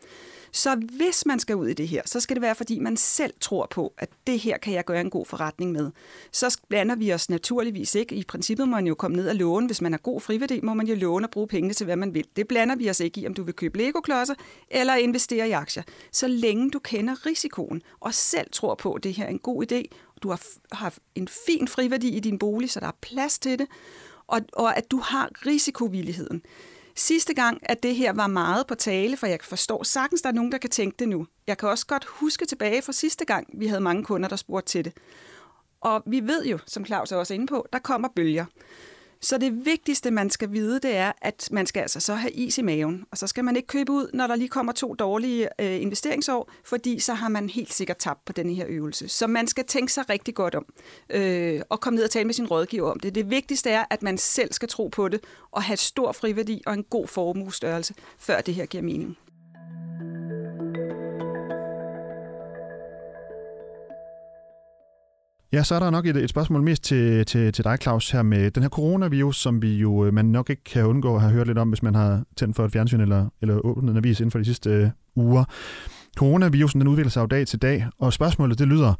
Så 0.54 0.76
hvis 0.96 1.26
man 1.26 1.38
skal 1.38 1.56
ud 1.56 1.68
i 1.68 1.72
det 1.72 1.88
her, 1.88 2.02
så 2.06 2.20
skal 2.20 2.36
det 2.36 2.42
være, 2.42 2.54
fordi 2.54 2.78
man 2.78 2.96
selv 2.96 3.34
tror 3.40 3.66
på, 3.70 3.92
at 3.98 4.08
det 4.26 4.38
her 4.38 4.58
kan 4.58 4.72
jeg 4.72 4.84
gøre 4.84 5.00
en 5.00 5.10
god 5.10 5.26
forretning 5.26 5.72
med. 5.72 5.90
Så 6.32 6.58
blander 6.68 6.96
vi 6.96 7.12
os 7.12 7.30
naturligvis 7.30 7.94
ikke. 7.94 8.14
I 8.14 8.24
princippet 8.24 8.68
må 8.68 8.76
man 8.76 8.86
jo 8.86 8.94
komme 8.94 9.16
ned 9.16 9.28
og 9.28 9.34
låne. 9.34 9.66
Hvis 9.66 9.80
man 9.80 9.92
har 9.92 9.98
god 9.98 10.20
friværdi, 10.20 10.60
må 10.62 10.74
man 10.74 10.86
jo 10.86 10.94
låne 10.94 11.26
og 11.26 11.30
bruge 11.30 11.48
pengene 11.48 11.74
til, 11.74 11.84
hvad 11.84 11.96
man 11.96 12.14
vil. 12.14 12.26
Det 12.36 12.48
blander 12.48 12.76
vi 12.76 12.90
os 12.90 13.00
ikke 13.00 13.20
i, 13.20 13.26
om 13.26 13.34
du 13.34 13.42
vil 13.42 13.54
købe 13.54 13.78
Lego-klodser 13.78 14.34
eller 14.70 14.94
investere 14.94 15.48
i 15.48 15.52
aktier. 15.52 15.82
Så 16.12 16.28
længe 16.28 16.70
du 16.70 16.78
kender 16.78 17.26
risikoen 17.26 17.82
og 18.00 18.14
selv 18.14 18.46
tror 18.52 18.74
på, 18.74 18.92
at 18.92 19.04
det 19.04 19.14
her 19.14 19.24
er 19.24 19.30
en 19.30 19.38
god 19.38 19.72
idé, 19.72 19.82
du 20.24 20.28
har, 20.28 20.42
har 20.72 20.94
en 21.14 21.28
fin 21.46 21.68
friværdi 21.68 22.08
i 22.16 22.20
din 22.20 22.38
bolig, 22.38 22.70
så 22.70 22.80
der 22.80 22.86
er 22.86 22.98
plads 23.00 23.38
til 23.38 23.58
det, 23.58 23.66
og, 24.26 24.40
og 24.52 24.76
at 24.76 24.90
du 24.90 24.98
har 24.98 25.30
risikovilligheden. 25.46 26.42
Sidste 26.96 27.34
gang, 27.34 27.58
at 27.62 27.82
det 27.82 27.96
her 27.96 28.12
var 28.12 28.26
meget 28.26 28.66
på 28.66 28.74
tale, 28.74 29.16
for 29.16 29.26
jeg 29.26 29.38
forstår 29.42 29.82
sagtens, 29.82 30.22
der 30.22 30.28
er 30.28 30.32
nogen, 30.32 30.52
der 30.52 30.58
kan 30.58 30.70
tænke 30.70 30.96
det 30.98 31.08
nu. 31.08 31.26
Jeg 31.46 31.58
kan 31.58 31.68
også 31.68 31.86
godt 31.86 32.04
huske 32.04 32.46
tilbage 32.46 32.82
fra 32.82 32.92
sidste 32.92 33.24
gang, 33.24 33.46
vi 33.58 33.66
havde 33.66 33.80
mange 33.80 34.04
kunder, 34.04 34.28
der 34.28 34.36
spurgte 34.36 34.70
til 34.70 34.84
det. 34.84 34.92
Og 35.80 36.02
vi 36.06 36.20
ved 36.20 36.44
jo, 36.44 36.58
som 36.66 36.86
Claus 36.86 37.12
er 37.12 37.16
også 37.16 37.34
inde 37.34 37.46
på, 37.46 37.66
der 37.72 37.78
kommer 37.78 38.08
bølger. 38.16 38.44
Så 39.20 39.38
det 39.38 39.66
vigtigste, 39.66 40.10
man 40.10 40.30
skal 40.30 40.52
vide, 40.52 40.80
det 40.80 40.96
er, 40.96 41.12
at 41.22 41.48
man 41.52 41.66
skal 41.66 41.80
altså 41.80 42.00
så 42.00 42.14
have 42.14 42.30
is 42.30 42.58
i 42.58 42.62
maven. 42.62 43.04
Og 43.10 43.18
så 43.18 43.26
skal 43.26 43.44
man 43.44 43.56
ikke 43.56 43.68
købe 43.68 43.92
ud, 43.92 44.10
når 44.14 44.26
der 44.26 44.36
lige 44.36 44.48
kommer 44.48 44.72
to 44.72 44.94
dårlige 44.94 45.48
øh, 45.60 45.82
investeringsår, 45.82 46.50
fordi 46.64 46.98
så 46.98 47.14
har 47.14 47.28
man 47.28 47.48
helt 47.48 47.72
sikkert 47.72 47.96
tabt 47.96 48.24
på 48.24 48.32
denne 48.32 48.54
her 48.54 48.64
øvelse. 48.68 49.08
Så 49.08 49.26
man 49.26 49.46
skal 49.46 49.64
tænke 49.64 49.92
sig 49.92 50.10
rigtig 50.10 50.34
godt 50.34 50.54
om, 50.54 50.66
øh, 51.10 51.60
og 51.68 51.80
komme 51.80 51.96
ned 51.96 52.04
og 52.04 52.10
tale 52.10 52.24
med 52.24 52.34
sin 52.34 52.46
rådgiver 52.46 52.90
om 52.90 53.00
det. 53.00 53.14
Det 53.14 53.30
vigtigste 53.30 53.70
er, 53.70 53.84
at 53.90 54.02
man 54.02 54.18
selv 54.18 54.52
skal 54.52 54.68
tro 54.68 54.88
på 54.88 55.08
det, 55.08 55.20
og 55.50 55.62
have 55.62 55.76
stor 55.76 56.12
friværdi 56.12 56.62
og 56.66 56.74
en 56.74 56.84
god 56.84 57.06
formuestørrelse, 57.06 57.94
før 58.18 58.40
det 58.40 58.54
her 58.54 58.66
giver 58.66 58.82
mening. 58.82 59.16
Ja, 65.54 65.62
så 65.62 65.74
er 65.74 65.78
der 65.78 65.90
nok 65.90 66.06
et, 66.06 66.16
et 66.16 66.30
spørgsmål 66.30 66.62
mest 66.62 66.84
til, 66.84 67.26
til, 67.26 67.52
til 67.52 67.64
dig, 67.64 67.78
Claus, 67.82 68.10
her 68.10 68.22
med 68.22 68.50
den 68.50 68.62
her 68.62 68.70
coronavirus, 68.70 69.36
som 69.36 69.62
vi 69.62 69.76
jo 69.76 70.04
øh, 70.04 70.14
man 70.14 70.24
nok 70.24 70.50
ikke 70.50 70.64
kan 70.64 70.84
undgå 70.86 71.14
at 71.14 71.20
have 71.20 71.32
hørt 71.32 71.46
lidt 71.46 71.58
om, 71.58 71.68
hvis 71.68 71.82
man 71.82 71.94
har 71.94 72.22
tændt 72.36 72.56
for 72.56 72.64
et 72.64 72.72
fjernsyn 72.72 73.00
eller, 73.00 73.28
eller 73.42 73.66
åbnet 73.66 73.90
en 73.90 73.96
avis 73.96 74.20
inden 74.20 74.30
for 74.30 74.38
de 74.38 74.44
sidste 74.44 74.70
øh, 74.70 74.88
uger. 75.16 75.44
Coronavirusen 76.16 76.80
den 76.80 76.88
udvikler 76.88 77.10
sig 77.10 77.20
jo 77.20 77.26
dag 77.26 77.46
til 77.46 77.62
dag, 77.62 77.86
og 77.98 78.12
spørgsmålet 78.12 78.58
det 78.58 78.68
lyder, 78.68 78.94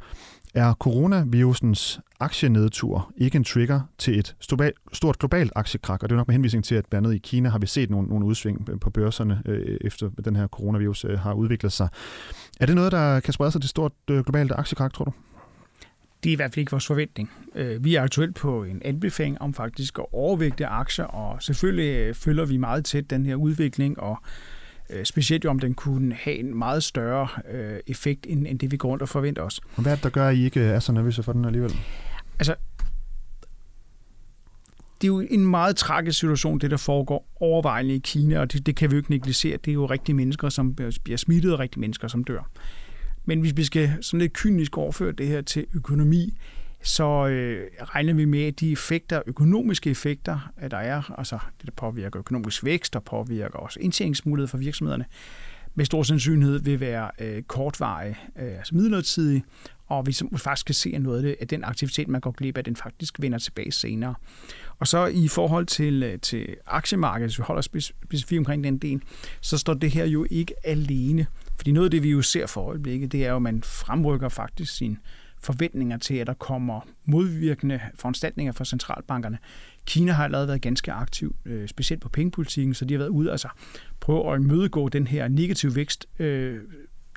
er 0.53 0.73
coronavirusens 0.73 1.99
aktienedtur 2.19 3.11
ikke 3.17 3.35
en 3.35 3.43
trigger 3.43 3.81
til 3.97 4.19
et 4.19 4.35
stort, 4.39 4.71
stort 4.93 5.19
globalt 5.19 5.51
aktiekrak? 5.55 6.03
Og 6.03 6.09
det 6.09 6.15
er 6.15 6.17
nok 6.17 6.27
med 6.27 6.33
henvisning 6.33 6.65
til, 6.65 6.75
at 6.75 6.85
blandt 6.89 7.07
andet 7.07 7.15
i 7.15 7.19
Kina 7.19 7.49
har 7.49 7.59
vi 7.59 7.67
set 7.67 7.89
nogle, 7.89 8.07
nogle 8.07 8.25
udsving 8.25 8.79
på 8.81 8.89
børserne, 8.89 9.41
øh, 9.45 9.77
efter 9.81 10.09
den 10.25 10.35
her 10.35 10.47
coronavirus 10.47 11.05
øh, 11.05 11.19
har 11.19 11.33
udviklet 11.33 11.71
sig. 11.71 11.87
Er 12.59 12.65
det 12.65 12.75
noget, 12.75 12.91
der 12.91 13.19
kan 13.19 13.33
sprede 13.33 13.51
sig 13.51 13.61
til 13.61 13.65
et 13.65 13.69
stort 13.69 13.91
øh, 14.09 14.23
globalt 14.23 14.51
aktiekrak, 14.51 14.93
tror 14.93 15.05
du? 15.05 15.11
Det 16.25 16.31
er 16.31 16.33
i 16.33 16.35
hvert 16.35 16.51
fald 16.53 16.57
ikke 16.61 16.71
vores 16.71 16.87
forventning. 16.87 17.31
Øh, 17.55 17.83
Vi 17.83 17.95
er 17.95 18.01
aktuelt 18.01 18.35
på 18.35 18.63
en 18.63 18.81
anbefaling 18.85 19.41
om 19.41 19.53
faktisk 19.53 19.99
at 19.99 20.05
overvægte 20.11 20.65
aktier, 20.65 21.05
og 21.05 21.43
selvfølgelig 21.43 21.95
øh, 21.95 22.13
følger 22.13 22.45
vi 22.45 22.57
meget 22.57 22.85
tæt 22.85 23.09
den 23.09 23.25
her 23.25 23.35
udvikling, 23.35 23.99
og 23.99 24.17
øh, 24.89 25.05
specielt 25.05 25.43
jo 25.43 25.49
om 25.49 25.59
den 25.59 25.73
kunne 25.73 26.15
have 26.15 26.35
en 26.37 26.57
meget 26.57 26.83
større 26.83 27.27
effekt, 27.87 28.25
end 28.29 28.47
end 28.47 28.59
det 28.59 28.71
vi 28.71 28.77
går 28.77 28.89
rundt 28.89 29.01
og 29.01 29.09
forventer 29.09 29.41
os. 29.41 29.59
Og 29.75 29.81
hvad 29.81 29.91
er 29.91 29.95
det, 29.95 30.03
der 30.03 30.09
gør, 30.09 30.27
at 30.27 30.35
I 30.35 30.43
ikke 30.43 30.61
er 30.61 30.79
så 30.79 30.91
nervøse 30.91 31.23
for 31.23 31.33
den 31.33 31.45
alligevel? 31.45 31.75
Altså, 32.39 32.55
det 35.01 35.03
er 35.03 35.07
jo 35.07 35.19
en 35.29 35.45
meget 35.45 35.75
tragisk 35.75 36.19
situation, 36.19 36.59
det 36.59 36.71
der 36.71 36.77
foregår 36.77 37.27
overvejende 37.39 37.95
i 37.95 38.01
Kina, 38.03 38.39
og 38.39 38.53
det, 38.53 38.65
det 38.65 38.75
kan 38.75 38.91
vi 38.91 38.95
jo 38.95 38.97
ikke 38.97 39.11
negligere. 39.11 39.57
Det 39.57 39.71
er 39.71 39.73
jo 39.73 39.85
rigtige 39.85 40.15
mennesker, 40.15 40.49
som 40.49 40.75
bliver 40.75 41.17
smittet, 41.17 41.53
og 41.53 41.59
rigtige 41.59 41.79
mennesker, 41.79 42.07
som 42.07 42.23
dør. 42.23 42.49
Men 43.25 43.39
hvis 43.39 43.57
vi 43.57 43.63
skal 43.63 43.93
sådan 44.01 44.19
lidt 44.19 44.33
kynisk 44.33 44.77
overføre 44.77 45.11
det 45.11 45.27
her 45.27 45.41
til 45.41 45.65
økonomi, 45.73 46.33
så 46.81 47.27
øh, 47.27 47.67
regner 47.81 48.13
vi 48.13 48.25
med, 48.25 48.43
at 48.43 48.59
de 48.59 48.71
effekter, 48.71 49.21
økonomiske 49.25 49.89
effekter, 49.89 50.51
at 50.57 50.71
der 50.71 50.77
er, 50.77 51.17
altså 51.17 51.39
det, 51.57 51.65
der 51.65 51.71
påvirker 51.75 52.19
økonomisk 52.19 52.63
vækst 52.63 52.95
og 52.95 53.03
påvirker 53.03 53.59
også 53.59 53.79
indtjeningsmulighed 53.79 54.47
for 54.47 54.57
virksomhederne, 54.57 55.05
med 55.75 55.85
stor 55.85 56.03
sandsynlighed 56.03 56.59
vil 56.59 56.79
være 56.79 57.11
øh, 57.21 57.43
kortvarige, 57.43 58.17
øh, 58.39 58.57
altså 58.57 58.75
midlertidige, 58.75 59.43
og 59.87 60.07
vi 60.07 60.11
som 60.11 60.37
faktisk 60.37 60.65
kan 60.65 60.75
se, 60.75 60.91
at 60.95 61.01
noget 61.01 61.17
af, 61.17 61.23
det, 61.23 61.35
at 61.39 61.49
den 61.49 61.63
aktivitet, 61.63 62.07
man 62.07 62.21
går 62.21 62.31
glip 62.31 62.57
af, 62.57 62.63
den 62.63 62.75
faktisk 62.75 63.15
vender 63.19 63.37
tilbage 63.37 63.71
senere. 63.71 64.15
Og 64.79 64.87
så 64.87 65.05
i 65.05 65.27
forhold 65.27 65.65
til, 65.65 66.03
øh, 66.03 66.19
til 66.19 66.55
aktiemarkedet, 66.65 67.29
hvis 67.29 67.39
vi 67.39 67.43
holder 67.43 67.61
specifikt 67.61 68.39
omkring 68.39 68.63
den 68.63 68.77
del, 68.77 69.01
så 69.41 69.57
står 69.57 69.73
det 69.73 69.91
her 69.91 70.05
jo 70.05 70.25
ikke 70.29 70.53
alene. 70.63 71.27
Fordi 71.55 71.71
noget 71.71 71.87
af 71.87 71.91
det, 71.91 72.03
vi 72.03 72.09
jo 72.09 72.21
ser 72.21 72.47
for 72.47 72.61
øjeblikket, 72.61 73.11
det 73.11 73.25
er 73.25 73.29
jo, 73.29 73.35
at 73.35 73.41
man 73.41 73.63
fremrykker 73.63 74.29
faktisk 74.29 74.75
sine 74.75 74.97
forventninger 75.43 75.97
til, 75.97 76.15
at 76.15 76.27
der 76.27 76.33
kommer 76.33 76.81
modvirkende 77.05 77.79
foranstaltninger 77.95 78.53
fra 78.53 78.65
centralbankerne 78.65 79.37
Kina 79.85 80.11
har 80.11 80.23
allerede 80.23 80.47
været 80.47 80.61
ganske 80.61 80.91
aktiv, 80.91 81.35
øh, 81.45 81.67
specielt 81.67 82.01
på 82.01 82.09
pengepolitikken, 82.09 82.73
så 82.73 82.85
de 82.85 82.93
har 82.93 82.97
været 82.97 83.09
ude 83.09 83.31
altså 83.31 83.47
prøve 83.99 84.33
at 84.33 84.39
imødegå 84.39 84.89
den 84.89 85.07
her 85.07 85.27
negative 85.27 85.75
vækst, 85.75 86.05
øh, 86.19 86.59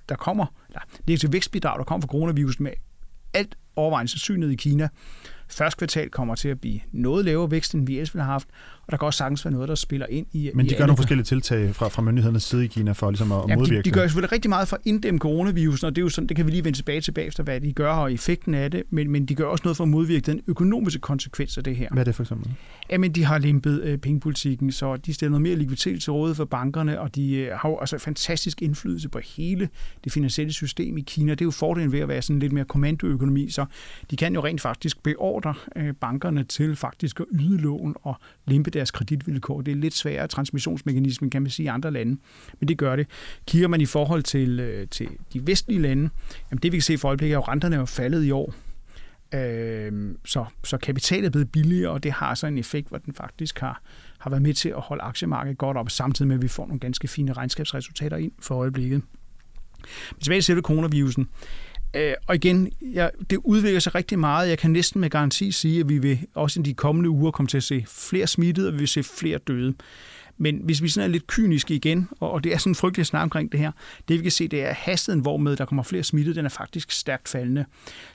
der 0.08 0.14
kommer, 0.16 0.46
eller 0.68 0.80
negative 1.06 1.32
vækstbidrag, 1.32 1.78
der 1.78 1.84
kommer 1.84 2.06
fra 2.06 2.12
coronavirus 2.12 2.60
med 2.60 2.70
alt 3.34 3.56
overvejende 3.76 4.12
sandsynlighed 4.12 4.52
i 4.52 4.56
Kina. 4.56 4.88
Første 5.50 5.78
kvartal 5.78 6.10
kommer 6.10 6.34
til 6.34 6.48
at 6.48 6.60
blive 6.60 6.80
noget 6.92 7.24
lavere 7.24 7.50
vækst, 7.50 7.74
end 7.74 7.86
vi 7.86 7.94
ellers 7.94 8.14
ville 8.14 8.24
have 8.24 8.32
haft, 8.32 8.48
og 8.86 8.92
der 8.92 8.96
kan 8.96 9.06
også 9.06 9.18
sagtens 9.18 9.44
være 9.44 9.52
noget, 9.52 9.68
der 9.68 9.74
spiller 9.74 10.06
ind 10.06 10.26
i 10.32 10.50
Men 10.54 10.66
de 10.66 10.74
i 10.74 10.78
gør 10.78 10.86
nogle 10.86 10.96
forskellige 10.96 11.24
tiltag 11.24 11.74
fra, 11.74 11.88
fra 11.88 12.02
myndighedernes 12.02 12.42
side 12.42 12.64
i 12.64 12.66
Kina 12.66 12.92
for 12.92 13.10
ligesom 13.10 13.32
at, 13.32 13.38
Jamen, 13.48 13.58
modvirke 13.58 13.82
de, 13.82 13.90
de 13.90 13.90
gør 13.90 14.06
selvfølgelig 14.06 14.32
rigtig 14.32 14.48
meget 14.48 14.68
for 14.68 14.76
at 14.76 14.82
inddæmme 14.84 15.20
coronavirusen, 15.20 15.86
og 15.86 15.96
det 15.96 16.02
er 16.02 16.04
jo 16.04 16.08
sådan, 16.08 16.28
det 16.28 16.36
kan 16.36 16.46
vi 16.46 16.50
lige 16.50 16.64
vende 16.64 16.78
tilbage 16.78 17.00
til 17.00 17.12
bagefter, 17.12 17.42
hvad 17.42 17.60
de 17.60 17.72
gør 17.72 17.92
og 17.92 18.12
effekten 18.12 18.54
af 18.54 18.70
det, 18.70 18.82
men, 18.90 19.10
men 19.10 19.26
de 19.26 19.34
gør 19.34 19.44
også 19.44 19.62
noget 19.64 19.76
for 19.76 19.84
at 19.84 19.88
modvirke 19.88 20.26
den 20.26 20.40
økonomiske 20.46 21.00
konsekvens 21.00 21.58
af 21.58 21.64
det 21.64 21.76
her. 21.76 21.88
Hvad 21.90 22.02
er 22.02 22.04
det 22.04 22.14
for 22.14 22.22
eksempel? 22.22 22.50
Jamen, 22.90 23.12
de 23.12 23.24
har 23.24 23.38
lempet 23.38 23.82
øh, 23.82 23.98
pengepolitikken, 23.98 24.72
så 24.72 24.96
de 24.96 25.14
stiller 25.14 25.30
noget 25.30 25.42
mere 25.42 25.56
likviditet 25.56 26.02
til 26.02 26.12
rådighed 26.12 26.34
for 26.34 26.44
bankerne, 26.44 27.00
og 27.00 27.14
de 27.14 27.34
øh, 27.34 27.52
har 27.56 27.68
jo 27.68 27.78
altså 27.78 27.98
fantastisk 27.98 28.62
indflydelse 28.62 29.08
på 29.08 29.20
hele 29.36 29.68
det 30.04 30.12
finansielle 30.12 30.52
system 30.52 30.98
i 30.98 31.00
Kina. 31.00 31.30
Det 31.30 31.40
er 31.40 31.44
jo 31.44 31.50
fordelen 31.50 31.92
ved 31.92 32.00
at 32.00 32.08
være 32.08 32.22
sådan 32.22 32.40
lidt 32.40 32.52
mere 32.52 32.64
kommandoøkonomi, 32.64 33.50
så 33.50 33.66
de 34.10 34.16
kan 34.16 34.34
jo 34.34 34.44
rent 34.44 34.60
faktisk 34.60 35.02
beordre 35.02 35.37
opfordre 35.46 35.82
øh, 35.82 35.94
bankerne 35.94 36.44
til 36.44 36.76
faktisk 36.76 37.20
at 37.20 37.26
yde 37.32 37.58
lån 37.58 37.94
og 38.02 38.14
lempe 38.46 38.70
deres 38.70 38.90
kreditvilkår. 38.90 39.60
Det 39.60 39.72
er 39.72 39.76
lidt 39.76 39.94
sværere 39.94 40.26
transmissionsmekanisme, 40.26 41.30
kan 41.30 41.42
man 41.42 41.50
sige, 41.50 41.64
i 41.64 41.68
andre 41.68 41.90
lande, 41.90 42.16
men 42.60 42.68
det 42.68 42.78
gør 42.78 42.96
det. 42.96 43.06
Kigger 43.46 43.68
man 43.68 43.80
i 43.80 43.86
forhold 43.86 44.22
til, 44.22 44.60
øh, 44.60 44.88
til 44.88 45.08
de 45.32 45.46
vestlige 45.46 45.80
lande, 45.80 46.10
jamen 46.50 46.62
det 46.62 46.72
vi 46.72 46.76
kan 46.76 46.82
se 46.82 46.98
for 46.98 47.08
øjeblikket 47.08 47.34
er 47.34 47.40
at 47.40 47.48
renterne 47.48 47.76
er 47.76 47.84
faldet 47.84 48.24
i 48.24 48.30
år. 48.30 48.54
Øh, 49.34 50.14
så, 50.24 50.44
så 50.64 50.76
kapitalet 50.76 51.26
er 51.26 51.30
blevet 51.30 51.52
billigere, 51.52 51.90
og 51.90 52.02
det 52.02 52.12
har 52.12 52.34
så 52.34 52.46
en 52.46 52.58
effekt, 52.58 52.88
hvor 52.88 52.98
den 52.98 53.14
faktisk 53.14 53.58
har, 53.58 53.82
har 54.18 54.30
været 54.30 54.42
med 54.42 54.54
til 54.54 54.68
at 54.68 54.80
holde 54.80 55.02
aktiemarkedet 55.02 55.58
godt 55.58 55.76
op, 55.76 55.90
samtidig 55.90 56.28
med, 56.28 56.36
at 56.36 56.42
vi 56.42 56.48
får 56.48 56.66
nogle 56.66 56.80
ganske 56.80 57.08
fine 57.08 57.32
regnskabsresultater 57.32 58.16
ind 58.16 58.32
for 58.40 58.54
øjeblikket. 58.54 59.02
Men 60.10 60.20
tilbage 60.20 60.38
til 60.38 60.44
selve 60.44 60.62
coronavirusen. 60.62 61.22
Øh, 61.22 61.67
Øh, 61.94 62.14
og 62.26 62.34
igen, 62.34 62.72
ja, 62.82 63.08
det 63.30 63.38
udvikler 63.44 63.80
sig 63.80 63.94
rigtig 63.94 64.18
meget. 64.18 64.48
Jeg 64.48 64.58
kan 64.58 64.70
næsten 64.70 65.00
med 65.00 65.10
garanti 65.10 65.52
sige, 65.52 65.80
at 65.80 65.88
vi 65.88 65.98
vil 65.98 66.18
også 66.34 66.60
i 66.60 66.62
de 66.62 66.74
kommende 66.74 67.10
uger 67.10 67.30
komme 67.30 67.48
til 67.48 67.56
at 67.56 67.62
se 67.62 67.84
flere 67.88 68.26
smittede, 68.26 68.68
og 68.68 68.72
vi 68.72 68.78
vil 68.78 68.88
se 68.88 69.02
flere 69.02 69.38
døde. 69.38 69.74
Men 70.40 70.60
hvis 70.64 70.82
vi 70.82 70.88
sådan 70.88 71.10
er 71.10 71.12
lidt 71.12 71.26
kyniske 71.26 71.74
igen, 71.74 72.08
og 72.20 72.44
det 72.44 72.54
er 72.54 72.58
sådan 72.58 72.70
en 72.70 72.74
frygtelig 72.74 73.06
snak 73.06 73.22
omkring 73.22 73.52
det 73.52 73.60
her, 73.60 73.72
det 74.08 74.18
vi 74.18 74.22
kan 74.22 74.30
se, 74.30 74.48
det 74.48 74.62
er 74.62 74.72
hastigheden, 74.72 75.22
hvormed 75.22 75.56
der 75.56 75.64
kommer 75.64 75.82
flere 75.82 76.02
smittede, 76.02 76.36
den 76.36 76.44
er 76.44 76.48
faktisk 76.48 76.90
stærkt 76.90 77.28
faldende. 77.28 77.64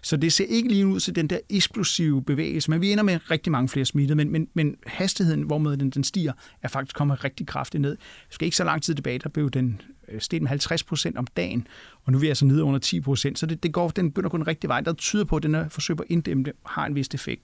Så 0.01 0.17
det 0.17 0.33
ser 0.33 0.45
ikke 0.45 0.69
lige 0.69 0.87
ud 0.87 0.99
til 0.99 1.15
den 1.15 1.27
der 1.27 1.39
eksplosive 1.49 2.23
bevægelse, 2.23 2.71
men 2.71 2.81
vi 2.81 2.91
ender 2.91 3.03
med 3.03 3.31
rigtig 3.31 3.51
mange 3.51 3.69
flere 3.69 3.85
smittede, 3.85 4.15
men, 4.15 4.31
men, 4.31 4.47
men 4.53 4.75
hastigheden, 4.87 5.41
hvormed 5.41 5.77
den, 5.77 5.89
den 5.89 6.03
stiger, 6.03 6.33
er 6.61 6.67
faktisk 6.67 6.95
kommet 6.95 7.23
rigtig 7.23 7.47
kraftigt 7.47 7.81
ned. 7.81 7.97
Vi 8.29 8.33
skal 8.33 8.45
ikke 8.45 8.57
så 8.57 8.63
lang 8.63 8.83
tid 8.83 8.95
tilbage, 8.95 9.19
der 9.19 9.29
blev 9.29 9.51
den 9.51 9.81
Øh, 10.07 10.21
steget 10.21 10.41
med 10.41 10.49
50 10.49 10.83
procent 10.83 11.17
om 11.17 11.27
dagen, 11.27 11.67
og 12.03 12.11
nu 12.11 12.17
er 12.17 12.21
vi 12.21 12.27
altså 12.27 12.45
nede 12.45 12.63
under 12.63 12.79
10 12.79 13.01
procent, 13.01 13.39
så 13.39 13.45
det, 13.45 13.63
det 13.63 13.73
går, 13.73 13.89
den 13.89 14.11
begynder 14.11 14.27
at 14.27 14.31
gå 14.31 14.37
den 14.37 14.47
rigtige 14.47 14.67
vej. 14.67 14.81
Der 14.81 14.93
tyder 14.93 15.23
på, 15.23 15.35
at 15.35 15.43
den 15.43 15.55
her 15.55 15.69
forsøg 15.69 15.97
på 15.97 16.03
at 16.03 16.09
inddæmme 16.09 16.43
det 16.43 16.53
har 16.65 16.85
en 16.85 16.95
vis 16.95 17.07
effekt. 17.07 17.41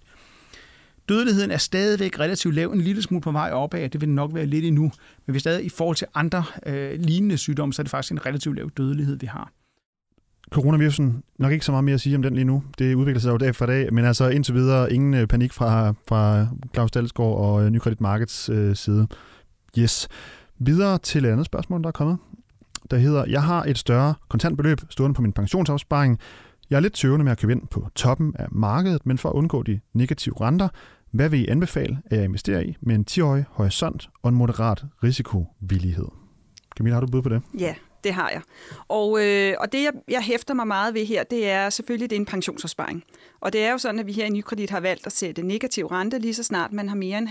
Dødeligheden 1.10 1.52
er 1.52 1.58
stadigvæk 1.58 2.20
relativt 2.20 2.56
lav, 2.56 2.72
en 2.72 2.82
lille 2.82 3.02
smule 3.02 3.22
på 3.22 3.32
vej 3.32 3.52
opad, 3.52 3.90
det 3.90 4.02
vil 4.02 4.10
nok 4.10 4.34
være 4.34 4.46
lidt 4.46 4.66
endnu, 4.66 4.92
men 5.26 5.32
hvis 5.32 5.42
stadig 5.42 5.66
i 5.66 5.70
forhold 5.70 5.96
til 5.96 6.08
andre 6.16 6.44
øh, 6.66 7.00
lignende 7.00 7.38
sygdomme, 7.38 7.74
så 7.74 7.82
er 7.82 7.84
det 7.84 7.92
faktisk 7.92 8.12
en 8.12 8.26
relativt 8.26 8.56
lav 8.56 8.70
dødelighed, 8.78 9.20
vi 9.20 9.28
har. 9.28 9.52
Coronavirusen, 10.52 11.24
nok 11.40 11.52
ikke 11.52 11.66
så 11.66 11.72
meget 11.72 11.84
mere 11.84 11.94
at 11.94 12.02
sige 12.02 12.16
om 12.16 12.22
den 12.22 12.36
lige 12.36 12.46
nu. 12.46 12.64
Det 12.80 12.94
udvikler 12.94 13.20
sig 13.20 13.32
jo 13.32 13.38
dag 13.38 13.56
for 13.56 13.66
dag, 13.66 13.94
men 13.94 14.06
altså 14.06 14.30
indtil 14.30 14.54
videre 14.56 14.94
ingen 14.94 15.14
øh, 15.14 15.28
panik 15.28 15.54
fra, 15.54 15.94
fra 16.08 16.48
Claus 16.74 16.92
Dalsgaard 16.92 17.38
og 17.38 17.64
øh, 17.64 17.70
Nykredit 17.70 18.02
Markets 18.02 18.50
øh, 18.50 18.76
side. 18.76 19.08
Yes. 19.80 20.08
Videre 20.60 20.98
til 20.98 21.26
et 21.26 21.30
andet 21.30 21.46
spørgsmål, 21.46 21.82
der 21.82 21.88
er 21.88 21.92
kommet, 21.92 22.18
der 22.92 22.98
hedder, 22.98 23.26
jeg 23.26 23.44
har 23.44 23.64
et 23.64 23.78
større 23.78 24.14
kontantbeløb 24.30 24.82
stående 24.90 25.14
på 25.14 25.22
min 25.22 25.34
pensionsopsparing. 25.34 26.20
Jeg 26.70 26.76
er 26.76 26.80
lidt 26.80 26.94
tøvende 26.94 27.24
med 27.24 27.32
at 27.32 27.38
købe 27.38 27.52
ind 27.52 27.68
på 27.68 27.88
toppen 27.96 28.36
af 28.40 28.48
markedet, 28.52 29.06
men 29.06 29.18
for 29.18 29.30
at 29.30 29.34
undgå 29.34 29.64
de 29.64 29.80
negative 29.94 30.36
renter, 30.42 30.68
hvad 31.12 31.30
vil 31.30 31.40
I 31.40 31.48
anbefale, 31.48 31.98
at 32.06 32.18
jeg 32.18 32.26
investerer 32.26 32.60
i 32.60 32.76
med 32.82 32.96
en 32.96 33.06
10-årig 33.12 33.46
horisont 33.50 34.10
og 34.24 34.30
en 34.30 34.36
moderat 34.36 34.84
risikovillighed? 35.04 36.08
Camilla, 36.78 36.94
har 36.96 37.02
du 37.02 37.08
bud 37.12 37.22
på 37.22 37.30
det? 37.30 37.42
Ja, 37.60 37.76
det 38.04 38.14
har 38.14 38.30
jeg. 38.30 38.42
Og, 38.88 39.26
øh, 39.26 39.56
og 39.60 39.72
det, 39.72 39.84
jeg, 39.84 39.94
jeg 40.08 40.22
hæfter 40.22 40.54
mig 40.54 40.68
meget 40.68 40.94
ved 40.94 41.06
her, 41.06 41.24
det 41.24 41.50
er 41.50 41.70
selvfølgelig, 41.70 42.10
det 42.10 42.16
er 42.16 42.20
en 42.20 42.26
pensionsopsparing. 42.26 43.04
Og 43.40 43.54
det 43.54 43.64
er 43.64 43.72
jo 43.72 43.78
sådan, 43.78 44.00
at 44.00 44.08
vi 44.08 44.12
her 44.12 44.26
i 44.26 44.30
Nykredit 44.30 44.70
har 44.70 44.80
valgt 44.80 45.06
at 45.06 45.12
sætte 45.12 45.42
negativ 45.42 45.86
rente 45.86 46.20
lige 46.20 46.34
så 46.34 46.44
snart 46.44 46.74
man 46.74 46.90
har 46.90 46.96
mere 46.96 47.18
end 47.18 47.28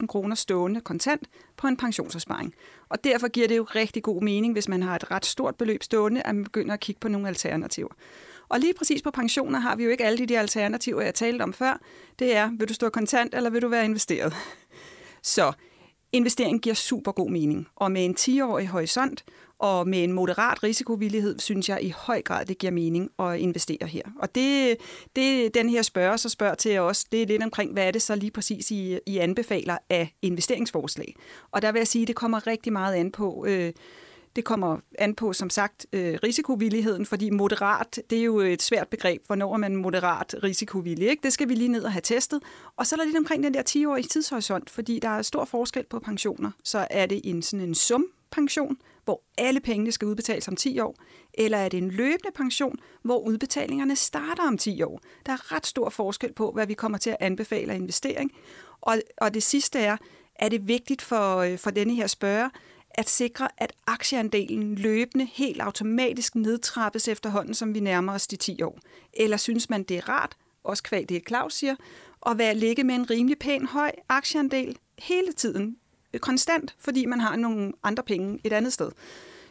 50.000 0.00 0.06
kroner 0.06 0.34
stående 0.34 0.80
kontant 0.80 1.28
på 1.56 1.66
en 1.66 1.76
pensionsopsparing. 1.76 2.54
Og 2.88 3.04
derfor 3.04 3.28
giver 3.28 3.48
det 3.48 3.56
jo 3.56 3.66
rigtig 3.74 4.02
god 4.02 4.22
mening, 4.22 4.52
hvis 4.52 4.68
man 4.68 4.82
har 4.82 4.96
et 4.96 5.10
ret 5.10 5.26
stort 5.26 5.56
beløb 5.56 5.82
stående, 5.82 6.22
at 6.22 6.34
man 6.34 6.44
begynder 6.44 6.74
at 6.74 6.80
kigge 6.80 7.00
på 7.00 7.08
nogle 7.08 7.28
alternativer. 7.28 7.88
Og 8.48 8.60
lige 8.60 8.74
præcis 8.74 9.02
på 9.02 9.10
pensioner 9.10 9.58
har 9.58 9.76
vi 9.76 9.84
jo 9.84 9.90
ikke 9.90 10.04
alle 10.04 10.18
de 10.18 10.26
der 10.26 10.40
alternativer, 10.40 11.02
jeg 11.02 11.14
talte 11.14 11.42
om 11.42 11.52
før. 11.52 11.80
Det 12.18 12.36
er, 12.36 12.50
vil 12.58 12.68
du 12.68 12.74
stå 12.74 12.88
kontant, 12.88 13.34
eller 13.34 13.50
vil 13.50 13.62
du 13.62 13.68
være 13.68 13.84
investeret? 13.84 14.34
Så 15.22 15.52
investering 16.12 16.62
giver 16.62 16.74
super 16.74 17.12
god 17.12 17.30
mening. 17.30 17.68
Og 17.76 17.92
med 17.92 18.04
en 18.04 18.16
10-årig 18.20 18.68
horisont, 18.68 19.24
og 19.64 19.88
med 19.88 20.04
en 20.04 20.12
moderat 20.12 20.62
risikovillighed, 20.62 21.38
synes 21.38 21.68
jeg 21.68 21.82
i 21.82 21.94
høj 21.96 22.22
grad, 22.22 22.46
det 22.46 22.58
giver 22.58 22.72
mening 22.72 23.10
at 23.18 23.38
investere 23.38 23.86
her. 23.86 24.02
Og 24.18 24.34
det, 24.34 24.76
det 25.16 25.54
den 25.54 25.68
her 25.68 25.82
spørger 25.82 26.16
så 26.16 26.28
spørger 26.28 26.54
til 26.54 26.78
os, 26.78 27.04
det 27.04 27.22
er 27.22 27.26
lidt 27.26 27.42
omkring, 27.42 27.72
hvad 27.72 27.86
er 27.86 27.90
det 27.90 28.02
så 28.02 28.14
lige 28.14 28.30
præcis, 28.30 28.70
I, 28.70 28.98
I 29.06 29.18
anbefaler 29.18 29.78
af 29.90 30.14
investeringsforslag. 30.22 31.16
Og 31.50 31.62
der 31.62 31.72
vil 31.72 31.78
jeg 31.80 31.88
sige, 31.88 32.02
at 32.02 32.08
det 32.08 32.16
kommer 32.16 32.46
rigtig 32.46 32.72
meget 32.72 32.94
an 32.94 33.12
på, 33.12 33.44
øh, 33.48 33.72
det 34.36 34.44
kommer 34.44 34.78
an 34.98 35.14
på, 35.14 35.32
som 35.32 35.50
sagt, 35.50 35.86
øh, 35.92 36.18
risikovilligheden, 36.22 37.06
fordi 37.06 37.30
moderat, 37.30 38.00
det 38.10 38.18
er 38.18 38.24
jo 38.24 38.38
et 38.38 38.62
svært 38.62 38.88
begreb. 38.88 39.22
Hvornår 39.26 39.54
er 39.54 39.58
man 39.58 39.76
moderat 39.76 40.34
risikovillig? 40.42 41.08
Ikke? 41.08 41.22
Det 41.22 41.32
skal 41.32 41.48
vi 41.48 41.54
lige 41.54 41.68
ned 41.68 41.84
og 41.84 41.92
have 41.92 42.02
testet. 42.04 42.42
Og 42.76 42.86
så 42.86 42.94
er 42.94 42.96
der 42.96 43.04
lidt 43.04 43.16
omkring 43.16 43.42
den 43.42 43.54
der 43.54 43.62
10-årige 43.68 44.08
tidshorisont, 44.08 44.70
fordi 44.70 44.98
der 44.98 45.08
er 45.08 45.22
stor 45.22 45.44
forskel 45.44 45.84
på 45.90 45.98
pensioner. 45.98 46.50
Så 46.64 46.86
er 46.90 47.06
det 47.06 47.20
en 47.24 47.42
sådan 47.42 47.68
en 47.68 47.74
sum 47.74 48.06
pension, 48.30 48.76
hvor 49.04 49.22
alle 49.38 49.60
pengene 49.60 49.92
skal 49.92 50.08
udbetales 50.08 50.48
om 50.48 50.56
10 50.56 50.80
år, 50.80 50.96
eller 51.34 51.58
er 51.58 51.68
det 51.68 51.78
en 51.78 51.90
løbende 51.90 52.32
pension, 52.34 52.76
hvor 53.02 53.18
udbetalingerne 53.18 53.96
starter 53.96 54.46
om 54.46 54.58
10 54.58 54.82
år? 54.82 55.00
Der 55.26 55.32
er 55.32 55.52
ret 55.52 55.66
stor 55.66 55.88
forskel 55.88 56.32
på, 56.32 56.50
hvad 56.50 56.66
vi 56.66 56.74
kommer 56.74 56.98
til 56.98 57.10
at 57.10 57.16
anbefale 57.20 57.72
af 57.72 57.76
investering. 57.76 58.32
Og, 58.80 58.96
og 59.16 59.34
det 59.34 59.42
sidste 59.42 59.78
er, 59.78 59.96
er 60.34 60.48
det 60.48 60.68
vigtigt 60.68 61.02
for, 61.02 61.36
øh, 61.36 61.58
for 61.58 61.70
denne 61.70 61.94
her 61.94 62.06
spørger, 62.06 62.48
at 62.90 63.08
sikre, 63.08 63.48
at 63.58 63.72
aktieandelen 63.86 64.74
løbende 64.74 65.24
helt 65.24 65.60
automatisk 65.60 66.34
nedtrappes 66.34 67.08
efterhånden, 67.08 67.54
som 67.54 67.74
vi 67.74 67.80
nærmer 67.80 68.12
os 68.12 68.26
de 68.26 68.36
10 68.36 68.62
år? 68.62 68.78
Eller 69.12 69.36
synes 69.36 69.70
man, 69.70 69.82
det 69.82 69.96
er 69.96 70.08
rart, 70.08 70.36
også 70.64 70.82
kvad 70.82 71.04
det 71.04 71.22
Claus 71.28 71.54
siger, 71.54 71.76
at 72.26 72.38
være 72.38 72.54
ligge 72.54 72.84
med 72.84 72.94
en 72.94 73.10
rimelig 73.10 73.38
pæn 73.38 73.66
høj 73.66 73.92
aktieandel 74.08 74.78
hele 74.98 75.32
tiden, 75.32 75.76
konstant, 76.20 76.74
fordi 76.78 77.06
man 77.06 77.20
har 77.20 77.36
nogle 77.36 77.72
andre 77.82 78.02
penge 78.06 78.38
et 78.44 78.52
andet 78.52 78.72
sted. 78.72 78.90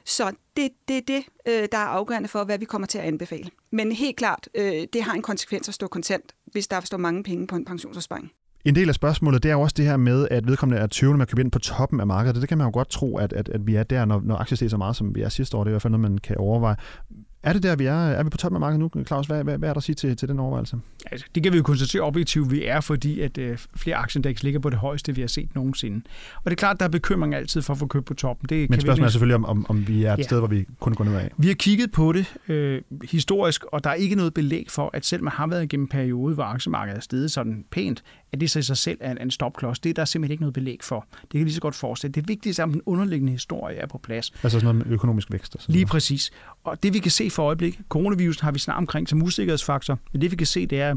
Så 0.06 0.32
det 0.58 0.65
er 0.65 0.69
det, 0.88 1.08
det, 1.08 1.23
der 1.71 1.78
er 1.78 1.86
afgørende 1.86 2.30
for, 2.30 2.43
hvad 2.43 2.60
vi 2.60 2.65
kommer 2.65 2.88
til 2.88 2.97
at 2.97 3.04
anbefale. 3.04 3.49
Men 3.71 3.91
helt 3.91 4.17
klart, 4.17 4.49
øh, 4.56 4.88
det 4.93 5.04
har 5.04 5.13
en 5.13 5.21
konsekvens 5.21 5.67
at 5.67 5.73
stå 5.73 5.88
kontant, 5.88 6.34
hvis 6.52 6.67
der 6.67 6.82
står 6.82 6.97
mange 6.97 7.23
penge 7.23 7.47
på 7.47 7.56
en 7.56 7.65
pensionsopsparing. 7.65 8.32
En 8.65 8.76
del 8.76 8.89
af 8.89 8.95
spørgsmålet, 8.95 9.43
det 9.43 9.49
er 9.49 9.54
jo 9.54 9.62
også 9.62 9.73
det 9.78 9.86
her 9.86 9.97
med, 9.97 10.28
at 10.32 10.47
vedkommende 10.47 10.82
er 10.82 10.88
tøvende 10.88 11.17
med 11.17 11.26
at 11.26 11.30
købe 11.30 11.41
ind 11.41 11.52
på 11.52 11.60
toppen 11.60 11.99
af 11.99 12.08
markedet. 12.08 12.41
Det 12.41 12.49
kan 12.49 12.58
man 12.58 12.67
jo 12.67 12.71
godt 12.73 12.89
tro, 12.89 13.17
at, 13.17 13.34
at, 13.34 13.49
at 13.49 13.67
vi 13.67 13.76
er 13.76 13.84
der, 13.84 14.06
når, 14.06 14.21
når 14.26 14.36
aktier 14.36 14.56
stiger 14.56 14.69
så 14.69 14.78
meget, 14.78 14.95
som 14.95 15.15
vi 15.15 15.21
er 15.21 15.30
sidste 15.30 15.58
år. 15.58 15.63
Det 15.63 15.67
er 15.67 15.71
i 15.71 15.73
hvert 15.73 15.82
fald 15.82 15.91
noget, 15.91 16.12
man 16.12 16.17
kan 16.17 16.38
overveje. 16.38 16.76
Er 17.43 17.53
det 17.53 17.63
der, 17.63 17.75
vi 17.75 17.86
er? 17.86 17.93
Er 17.93 18.23
vi 18.23 18.29
på 18.29 18.38
toppen 18.38 18.56
af 18.56 18.60
markedet 18.60 18.79
nu, 18.79 19.03
Claus? 19.06 19.27
Hvad, 19.27 19.43
hvad, 19.43 19.58
hvad 19.58 19.69
er 19.69 19.73
der 19.73 19.77
at 19.77 19.84
sige 19.84 19.95
til, 19.95 20.17
til 20.17 20.27
den 20.27 20.39
overvejelse? 20.39 20.77
Altså, 21.12 21.27
det 21.36 21.43
kan 21.43 21.51
vi 21.51 21.58
jo 21.58 21.63
konstatere 21.63 22.01
objektivt, 22.01 22.51
vi 22.51 22.65
er, 22.65 22.82
fordi 22.82 23.19
at 23.19 23.38
øh, 23.38 23.58
flere 23.75 23.95
aktieindeks 23.95 24.43
ligger 24.43 24.60
på 24.60 24.69
det 24.69 24.77
højeste, 24.77 25.15
vi 25.15 25.21
har 25.21 25.27
set 25.27 25.56
nogensinde. 25.56 26.01
Og 26.36 26.43
det 26.45 26.51
er 26.51 26.56
klart, 26.56 26.79
der 26.79 26.86
er 26.86 26.89
bekymring 26.89 27.36
altid 27.36 27.62
for 27.62 27.73
at 27.73 27.79
få 27.79 27.88
købt 27.88 28.06
på 28.06 28.13
toppen. 28.13 28.49
Det 28.49 28.69
Men 28.69 28.82
spørgsmålet 28.82 29.08
er 29.08 29.12
selvfølgelig, 29.12 29.36
om, 29.36 29.45
om, 29.45 29.65
om 29.69 29.88
vi 29.88 30.03
er 30.03 30.13
et 30.13 30.17
ja. 30.17 30.23
sted, 30.23 30.39
hvor 30.39 30.47
vi 30.47 30.65
kun 30.79 30.93
går 30.93 31.03
nedad. 31.03 31.29
Vi 31.38 31.47
har 31.47 31.53
kigget 31.53 31.91
på 31.91 32.12
det 32.12 32.34
øh, 32.47 32.82
historisk, 33.12 33.63
og 33.63 33.84
der 33.84 33.89
er 33.89 33.93
ikke 33.93 34.15
noget 34.15 34.34
belæg 34.34 34.65
for, 34.69 34.89
at 34.93 35.06
selv 35.06 35.23
man 35.23 35.34
har 35.34 35.47
været 35.47 35.63
igennem 35.63 35.84
en 35.84 35.89
periode, 35.89 36.36
hvor 36.36 36.43
aktiemarkedet 36.43 36.97
er 36.97 37.01
steget 37.01 37.32
sådan 37.32 37.65
pænt, 37.71 38.03
at 38.32 38.41
det 38.41 38.51
så 38.51 38.60
i 38.60 38.62
sig 38.62 38.77
selv 38.77 38.97
er 39.01 39.12
en, 39.12 39.17
en 39.21 39.32
stopklods. 39.32 39.79
Det 39.79 39.89
er 39.89 39.93
der 39.93 40.06
simpelthen 40.06 40.32
ikke 40.32 40.41
noget 40.41 40.53
belæg 40.53 40.79
for. 40.82 41.06
Det 41.21 41.32
kan 41.32 41.43
lige 41.43 41.53
så 41.53 41.62
godt 41.62 41.75
forestille. 41.75 42.13
Det 42.13 42.27
vigtigste 42.27 42.62
er, 42.62 42.65
at 42.65 42.73
den 42.73 42.82
underliggende 42.86 43.32
historie 43.32 43.77
er 43.77 43.88
på 43.88 43.97
plads. 43.97 44.32
Altså 44.43 44.60
sådan 44.60 44.75
noget 44.75 44.88
med 44.88 44.93
økonomisk 44.93 45.32
vækst. 45.32 45.56
Og 45.56 45.62
sådan 45.62 45.73
lige 45.73 45.86
præcis. 45.86 46.32
Og 46.63 46.84
det 46.84 46.93
vi 46.93 46.99
kan 46.99 47.12
se 47.12 47.30
for 47.30 47.43
øjeblik, 47.43 47.80
coronavirus 47.89 48.39
har 48.39 48.52
vi 48.52 48.60
snart 48.60 48.78
omkring 48.78 49.10
som 49.10 49.21
usikkerhedsfaktor, 49.21 49.99
men 50.12 50.21
det 50.21 50.32
vi 50.32 50.36
kan 50.36 50.47
se, 50.47 50.65
det 50.65 50.82
er, 50.82 50.95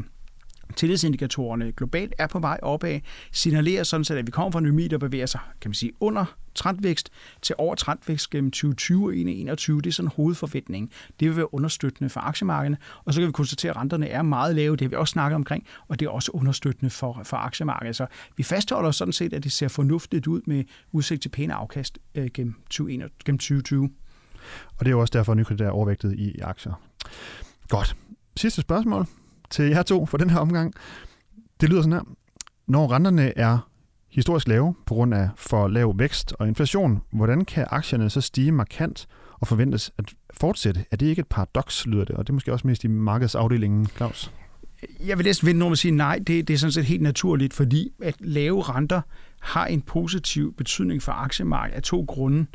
tillidsindikatorerne 0.75 1.71
globalt 1.71 2.13
er 2.17 2.27
på 2.27 2.39
vej 2.39 2.59
opad, 2.61 2.99
signalerer 3.31 3.83
sådan 3.83 4.03
set, 4.03 4.15
at 4.15 4.27
vi 4.27 4.31
kommer 4.31 4.51
fra 4.51 4.59
en 4.59 4.65
økonomi, 4.65 4.87
der 4.87 4.97
bevæger 4.97 5.25
sig 5.25 5.39
kan 5.61 5.69
man 5.69 5.73
sige, 5.73 5.91
under 5.99 6.25
trendvækst 6.55 7.09
til 7.41 7.55
over 7.57 7.75
trendvækst 7.75 8.29
gennem 8.29 8.51
2020 8.51 9.05
og 9.05 9.11
2021. 9.11 9.81
Det 9.81 9.87
er 9.87 9.93
sådan 9.93 10.11
hovedforventningen. 10.15 10.91
Det 11.19 11.27
vil 11.27 11.37
være 11.37 11.53
understøttende 11.53 12.09
for 12.09 12.19
aktiemarkederne. 12.19 12.77
Og 13.05 13.13
så 13.13 13.21
kan 13.21 13.27
vi 13.27 13.31
konstatere, 13.31 13.69
at 13.69 13.77
renterne 13.77 14.07
er 14.07 14.21
meget 14.21 14.55
lave. 14.55 14.75
Det 14.75 14.81
har 14.81 14.89
vi 14.89 14.95
også 14.95 15.11
snakket 15.11 15.35
omkring, 15.35 15.65
og 15.87 15.99
det 15.99 16.05
er 16.05 16.09
også 16.09 16.31
understøttende 16.33 16.89
for, 16.89 17.21
for 17.23 17.37
aktiemarkedet. 17.37 17.95
Så 17.95 18.05
vi 18.37 18.43
fastholder 18.43 18.91
sådan 18.91 19.13
set, 19.13 19.33
at 19.33 19.43
det 19.43 19.51
ser 19.51 19.67
fornuftigt 19.67 20.27
ud 20.27 20.41
med 20.45 20.63
udsigt 20.91 21.21
til 21.21 21.29
pæne 21.29 21.53
afkast 21.53 21.99
øh, 22.15 22.27
gennem, 22.33 22.53
2021, 22.53 23.09
gennem 23.25 23.39
2020. 23.39 23.89
Og 24.77 24.85
det 24.85 24.87
er 24.87 24.91
jo 24.91 24.99
også 24.99 25.11
derfor, 25.11 25.31
at 25.31 25.37
nykredit 25.37 25.61
er 25.61 25.69
overvægtet 25.69 26.13
i 26.13 26.39
aktier. 26.39 26.81
Godt. 27.69 27.95
Sidste 28.37 28.61
spørgsmål 28.61 29.05
til 29.49 29.65
jer 29.65 29.83
to 29.83 30.05
for 30.05 30.17
den 30.17 30.29
her 30.29 30.39
omgang. 30.39 30.73
Det 31.61 31.69
lyder 31.69 31.81
sådan 31.81 31.93
her. 31.93 32.01
Når 32.67 32.91
renterne 32.91 33.37
er 33.37 33.69
historisk 34.11 34.47
lave 34.47 34.75
på 34.85 34.93
grund 34.93 35.13
af 35.13 35.29
for 35.35 35.67
lav 35.67 35.93
vækst 35.99 36.33
og 36.39 36.47
inflation, 36.47 37.01
hvordan 37.11 37.45
kan 37.45 37.65
aktierne 37.69 38.09
så 38.09 38.21
stige 38.21 38.51
markant 38.51 39.07
og 39.33 39.47
forventes 39.47 39.91
at 39.97 40.13
fortsætte? 40.33 40.85
Er 40.91 40.95
det 40.95 41.05
ikke 41.05 41.19
et 41.19 41.27
paradoks, 41.27 41.85
lyder 41.85 42.05
det? 42.05 42.15
Og 42.15 42.27
det 42.27 42.29
er 42.29 42.33
måske 42.33 42.53
også 42.53 42.67
mest 42.67 42.83
i 42.83 42.87
markedsafdelingen, 42.87 43.87
Claus? 43.87 44.31
Jeg 45.05 45.17
vil 45.17 45.25
næsten 45.25 45.47
vende 45.47 45.65
om 45.65 45.71
at 45.71 45.77
sige 45.77 45.91
nej. 45.91 46.19
Det, 46.27 46.47
det 46.47 46.53
er 46.53 46.57
sådan 46.57 46.71
set 46.71 46.85
helt 46.85 47.01
naturligt, 47.01 47.53
fordi 47.53 47.89
at 48.03 48.15
lave 48.19 48.61
renter 48.61 49.01
har 49.39 49.65
en 49.65 49.81
positiv 49.81 50.55
betydning 50.55 51.03
for 51.03 51.11
aktiemarkedet 51.11 51.75
af 51.75 51.83
to 51.83 52.05
grunde. 52.07 52.45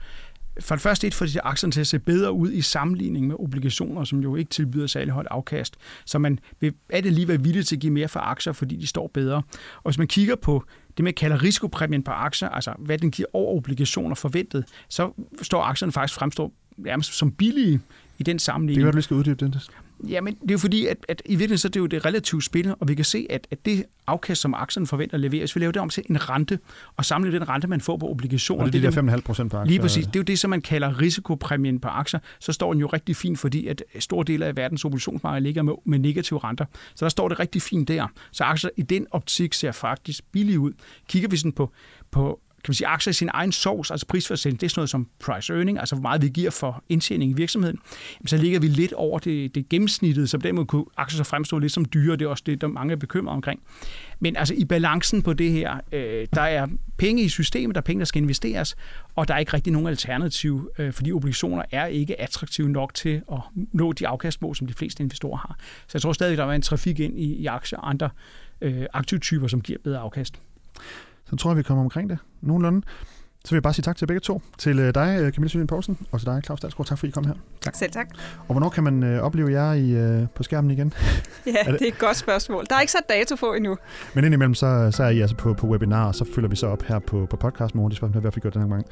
For 0.60 0.74
det 0.74 0.82
første 0.82 1.06
et, 1.06 1.14
fordi 1.14 1.38
aktierne 1.42 1.72
til 1.72 1.80
at 1.80 1.86
se 1.86 1.98
bedre 1.98 2.32
ud 2.32 2.52
i 2.52 2.60
sammenligning 2.60 3.26
med 3.26 3.36
obligationer, 3.38 4.04
som 4.04 4.20
jo 4.20 4.36
ikke 4.36 4.50
tilbyder 4.50 4.86
særlig 4.86 5.12
højt 5.12 5.26
afkast. 5.30 5.76
Så 6.04 6.18
man 6.18 6.38
vil 6.60 6.74
alt 6.90 7.04
det 7.04 7.12
lige 7.12 7.28
være 7.28 7.42
villig 7.42 7.66
til 7.66 7.76
at 7.76 7.80
give 7.80 7.92
mere 7.92 8.08
for 8.08 8.20
aktier, 8.20 8.52
fordi 8.52 8.76
de 8.76 8.86
står 8.86 9.10
bedre. 9.14 9.36
Og 9.76 9.90
hvis 9.90 9.98
man 9.98 10.06
kigger 10.06 10.36
på 10.36 10.64
det, 10.96 11.04
man 11.04 11.14
kalder 11.14 11.42
risikopræmien 11.42 12.02
på 12.02 12.10
aktier, 12.10 12.48
altså 12.48 12.74
hvad 12.78 12.98
den 12.98 13.10
giver 13.10 13.28
over 13.32 13.56
obligationer 13.56 14.14
forventet, 14.14 14.64
så 14.88 15.12
står 15.42 15.62
aktierne 15.62 15.92
faktisk 15.92 16.18
fremstår 16.18 16.52
nærmest 16.76 17.12
som 17.14 17.32
billige 17.32 17.80
i 18.18 18.22
den 18.22 18.38
sammenligning. 18.38 18.80
Det 18.80 18.88
er 18.88 18.92
godt, 18.92 18.96
vi 18.96 19.02
skal 19.02 19.14
uddybe 19.14 19.44
det. 19.44 19.70
Ja, 20.08 20.20
men 20.20 20.34
det 20.34 20.50
er 20.50 20.54
jo 20.54 20.58
fordi, 20.58 20.86
at, 20.86 20.96
at 21.08 21.22
i 21.24 21.28
virkeligheden 21.28 21.58
så 21.58 21.68
er 21.68 21.70
det 21.70 21.80
jo 21.80 21.86
det 21.86 22.06
relative 22.06 22.42
spil, 22.42 22.74
og 22.80 22.88
vi 22.88 22.94
kan 22.94 23.04
se, 23.04 23.26
at, 23.30 23.46
at 23.50 23.66
det 23.66 23.84
afkast, 24.06 24.40
som 24.40 24.54
aktien 24.54 24.86
forventer 24.86 25.14
at 25.14 25.20
levere, 25.20 25.40
hvis 25.40 25.56
vi 25.56 25.60
laver 25.60 25.72
det 25.72 25.82
om 25.82 25.88
til 25.88 26.02
en 26.10 26.30
rente, 26.30 26.58
og 26.96 27.04
sammenligner 27.04 27.38
den 27.38 27.48
rente, 27.48 27.68
man 27.68 27.80
får 27.80 27.96
på 27.96 28.08
obligationer. 28.08 28.64
Og 28.64 28.72
det 28.72 28.84
er 28.84 28.90
de 28.90 28.96
der 28.96 29.16
5,5 29.16 29.20
procent 29.20 29.50
på 29.50 29.56
aktier. 29.56 29.70
Lige 29.70 29.80
præcis. 29.80 30.06
Det 30.06 30.16
er 30.16 30.20
jo 30.20 30.24
det, 30.24 30.38
som 30.38 30.50
man 30.50 30.60
kalder 30.60 31.00
risikopræmien 31.00 31.80
på 31.80 31.88
aktier. 31.88 32.20
Så 32.40 32.52
står 32.52 32.72
den 32.72 32.80
jo 32.80 32.86
rigtig 32.86 33.16
fint, 33.16 33.38
fordi 33.38 33.66
at 33.66 33.82
store 33.98 34.24
dele 34.26 34.46
af 34.46 34.56
verdens 34.56 34.84
obligationsmarked 34.84 35.42
ligger 35.42 35.62
med, 35.62 35.74
med 35.84 35.98
negative 35.98 36.38
renter. 36.44 36.64
Så 36.94 37.04
der 37.04 37.08
står 37.08 37.28
det 37.28 37.40
rigtig 37.40 37.62
fint 37.62 37.88
der. 37.88 38.06
Så 38.32 38.44
aktier 38.44 38.70
i 38.76 38.82
den 38.82 39.06
optik 39.10 39.54
ser 39.54 39.72
faktisk 39.72 40.24
billige 40.32 40.60
ud. 40.60 40.72
Kigger 41.08 41.28
vi 41.28 41.36
sådan 41.36 41.52
på, 41.52 41.72
på 42.10 42.40
kan 42.64 42.70
man 42.70 42.74
sige, 42.74 42.86
aktier 42.86 43.10
i 43.10 43.14
sin 43.14 43.30
egen 43.32 43.52
sovs, 43.52 43.90
altså 43.90 44.06
prisforsætning, 44.06 44.60
det 44.60 44.66
er 44.66 44.70
sådan 44.70 44.80
noget 44.80 44.90
som 44.90 45.08
price 45.20 45.52
earning, 45.52 45.78
altså 45.78 45.94
hvor 45.94 46.02
meget 46.02 46.22
vi 46.22 46.28
giver 46.28 46.50
for 46.50 46.84
indtjening 46.88 47.30
i 47.30 47.34
virksomheden, 47.34 47.78
så 48.26 48.36
ligger 48.36 48.60
vi 48.60 48.66
lidt 48.66 48.92
over 48.92 49.18
det, 49.18 49.54
det 49.54 49.68
gennemsnittet, 49.68 50.30
så 50.30 50.38
på 50.38 50.42
den 50.42 50.54
måde 50.54 50.66
kunne 50.66 50.84
aktier 50.96 51.16
så 51.16 51.24
fremstå 51.24 51.58
lidt 51.58 51.72
som 51.72 51.84
dyre, 51.84 52.16
det 52.16 52.24
er 52.24 52.28
også 52.28 52.42
det, 52.46 52.60
der 52.60 52.66
mange 52.66 52.92
er 52.92 52.96
bekymret 52.96 53.34
omkring. 53.34 53.60
Men 54.20 54.36
altså 54.36 54.54
i 54.54 54.64
balancen 54.64 55.22
på 55.22 55.32
det 55.32 55.52
her, 55.52 55.76
øh, 55.92 56.26
der 56.34 56.42
er 56.42 56.66
penge 56.96 57.22
i 57.22 57.28
systemet, 57.28 57.74
der 57.74 57.80
er 57.80 57.84
penge, 57.84 57.98
der 57.98 58.04
skal 58.04 58.22
investeres, 58.22 58.76
og 59.14 59.28
der 59.28 59.34
er 59.34 59.38
ikke 59.38 59.52
rigtig 59.52 59.72
nogen 59.72 59.88
alternativ, 59.88 60.70
øh, 60.78 60.92
fordi 60.92 61.12
obligationer 61.12 61.62
er 61.70 61.86
ikke 61.86 62.20
attraktive 62.20 62.68
nok 62.68 62.94
til 62.94 63.22
at 63.32 63.38
nå 63.72 63.92
de 63.92 64.08
afkastmål, 64.08 64.56
som 64.56 64.66
de 64.66 64.74
fleste 64.74 65.02
investorer 65.02 65.36
har. 65.36 65.56
Så 65.86 65.90
jeg 65.94 66.02
tror 66.02 66.12
stadig, 66.12 66.38
der 66.38 66.44
er 66.44 66.50
en 66.50 66.62
trafik 66.62 67.00
ind 67.00 67.18
i, 67.18 67.34
i 67.34 67.46
aktier 67.46 67.78
og 67.78 67.90
andre 67.90 68.10
øh, 68.60 68.86
aktivtyper, 68.92 69.48
som 69.48 69.60
giver 69.60 69.78
bedre 69.84 69.98
afkast 69.98 70.40
så 71.32 71.36
tror 71.36 71.50
jeg, 71.50 71.56
vi 71.56 71.62
kommer 71.62 71.84
omkring 71.84 72.10
det 72.10 72.18
nogenlunde. 72.40 72.82
Så 73.44 73.50
vil 73.50 73.56
jeg 73.56 73.62
bare 73.62 73.74
sige 73.74 73.82
tak 73.82 73.96
til 73.96 74.06
begge 74.06 74.20
to. 74.20 74.42
Til 74.58 74.78
øh, 74.78 74.94
dig, 74.94 75.18
øh, 75.20 75.32
Camilla 75.32 75.48
Sylvien 75.48 75.66
Poulsen, 75.66 75.98
og 76.12 76.20
til 76.20 76.26
dig, 76.26 76.40
Claus 76.44 76.60
Dalsgaard. 76.60 76.86
Tak 76.86 76.98
fordi 76.98 77.08
I 77.08 77.12
kom 77.12 77.26
her. 77.26 77.34
Tak. 77.60 77.74
Selv 77.74 77.92
tak. 77.92 78.08
Og 78.38 78.52
hvornår 78.54 78.68
kan 78.68 78.84
man 78.84 79.02
øh, 79.02 79.22
opleve 79.22 79.52
jer 79.52 79.72
i, 79.72 79.90
øh, 79.90 80.26
på 80.34 80.42
skærmen 80.42 80.70
igen? 80.70 80.92
ja, 81.46 81.52
det? 81.72 81.80
det 81.80 81.82
er 81.82 81.92
et 81.92 81.98
godt 81.98 82.16
spørgsmål. 82.16 82.66
Der 82.70 82.76
er 82.76 82.80
ikke 82.80 82.92
sat 82.92 83.08
dato 83.08 83.36
på 83.36 83.52
endnu. 83.52 83.76
Men 84.14 84.24
indimellem, 84.24 84.54
så, 84.54 84.90
så 84.90 85.02
er 85.02 85.08
I 85.08 85.20
altså 85.20 85.36
på, 85.36 85.54
på 85.54 85.66
webinar, 85.66 86.06
og 86.06 86.14
så 86.14 86.24
følger 86.34 86.48
vi 86.48 86.56
så 86.56 86.66
op 86.66 86.82
her 86.82 86.98
på, 86.98 87.26
på 87.30 87.36
podcast 87.36 87.74
morgen. 87.74 87.90
Det 87.90 87.96
spørgsmål, 87.96 88.20
i 88.20 88.20
hvert 88.20 88.34
fald 88.34 88.42
gjort 88.42 88.54
den 88.54 88.62
her 88.62 88.68
gang. 88.68 88.86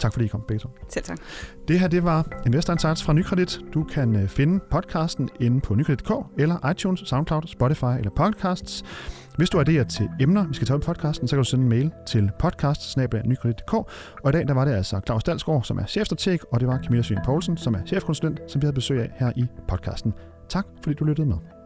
Tak 0.00 0.12
fordi 0.12 0.24
I 0.24 0.28
kom, 0.28 0.42
begge 0.48 0.60
to. 0.60 0.68
Selv 0.88 1.04
tak. 1.04 1.18
Det 1.68 1.80
her, 1.80 1.88
det 1.88 2.04
var 2.04 2.42
Investor 2.46 2.72
Insights 2.72 3.02
fra 3.02 3.12
Nykredit. 3.12 3.60
Du 3.74 3.84
kan 3.84 4.16
øh, 4.16 4.28
finde 4.28 4.60
podcasten 4.70 5.28
inde 5.40 5.60
på 5.60 5.74
nykredit.k 5.74 6.10
eller 6.38 6.70
iTunes, 6.70 7.00
SoundCloud, 7.00 7.42
Spotify 7.46 7.98
eller 7.98 8.10
Podcasts. 8.10 8.84
Hvis 9.36 9.50
du 9.50 9.56
har 9.58 9.64
idéer 9.64 9.84
til 9.84 10.08
emner, 10.20 10.46
vi 10.48 10.54
skal 10.54 10.66
tage 10.66 10.74
op 10.74 10.82
i 10.82 10.84
podcasten, 10.84 11.28
så 11.28 11.36
kan 11.36 11.38
du 11.38 11.44
sende 11.44 11.62
en 11.62 11.68
mail 11.68 11.90
til 12.06 12.30
podcast 12.38 12.98
Og 14.24 14.30
i 14.30 14.32
dag 14.32 14.48
der 14.48 14.54
var 14.54 14.64
det 14.64 14.72
altså 14.72 15.00
Claus 15.06 15.24
Dalsgaard, 15.24 15.62
som 15.62 15.78
er 15.78 15.86
chefstrateg, 15.86 16.38
og 16.52 16.60
det 16.60 16.68
var 16.68 16.78
Camilla 16.82 17.02
Søen 17.02 17.20
Poulsen, 17.24 17.56
som 17.56 17.74
er 17.74 17.80
chefkonsulent, 17.86 18.40
som 18.48 18.62
vi 18.62 18.64
havde 18.64 18.74
besøg 18.74 19.00
af 19.00 19.10
her 19.16 19.32
i 19.36 19.46
podcasten. 19.68 20.12
Tak 20.48 20.66
fordi 20.82 20.96
du 20.96 21.04
lyttede 21.04 21.28
med. 21.28 21.59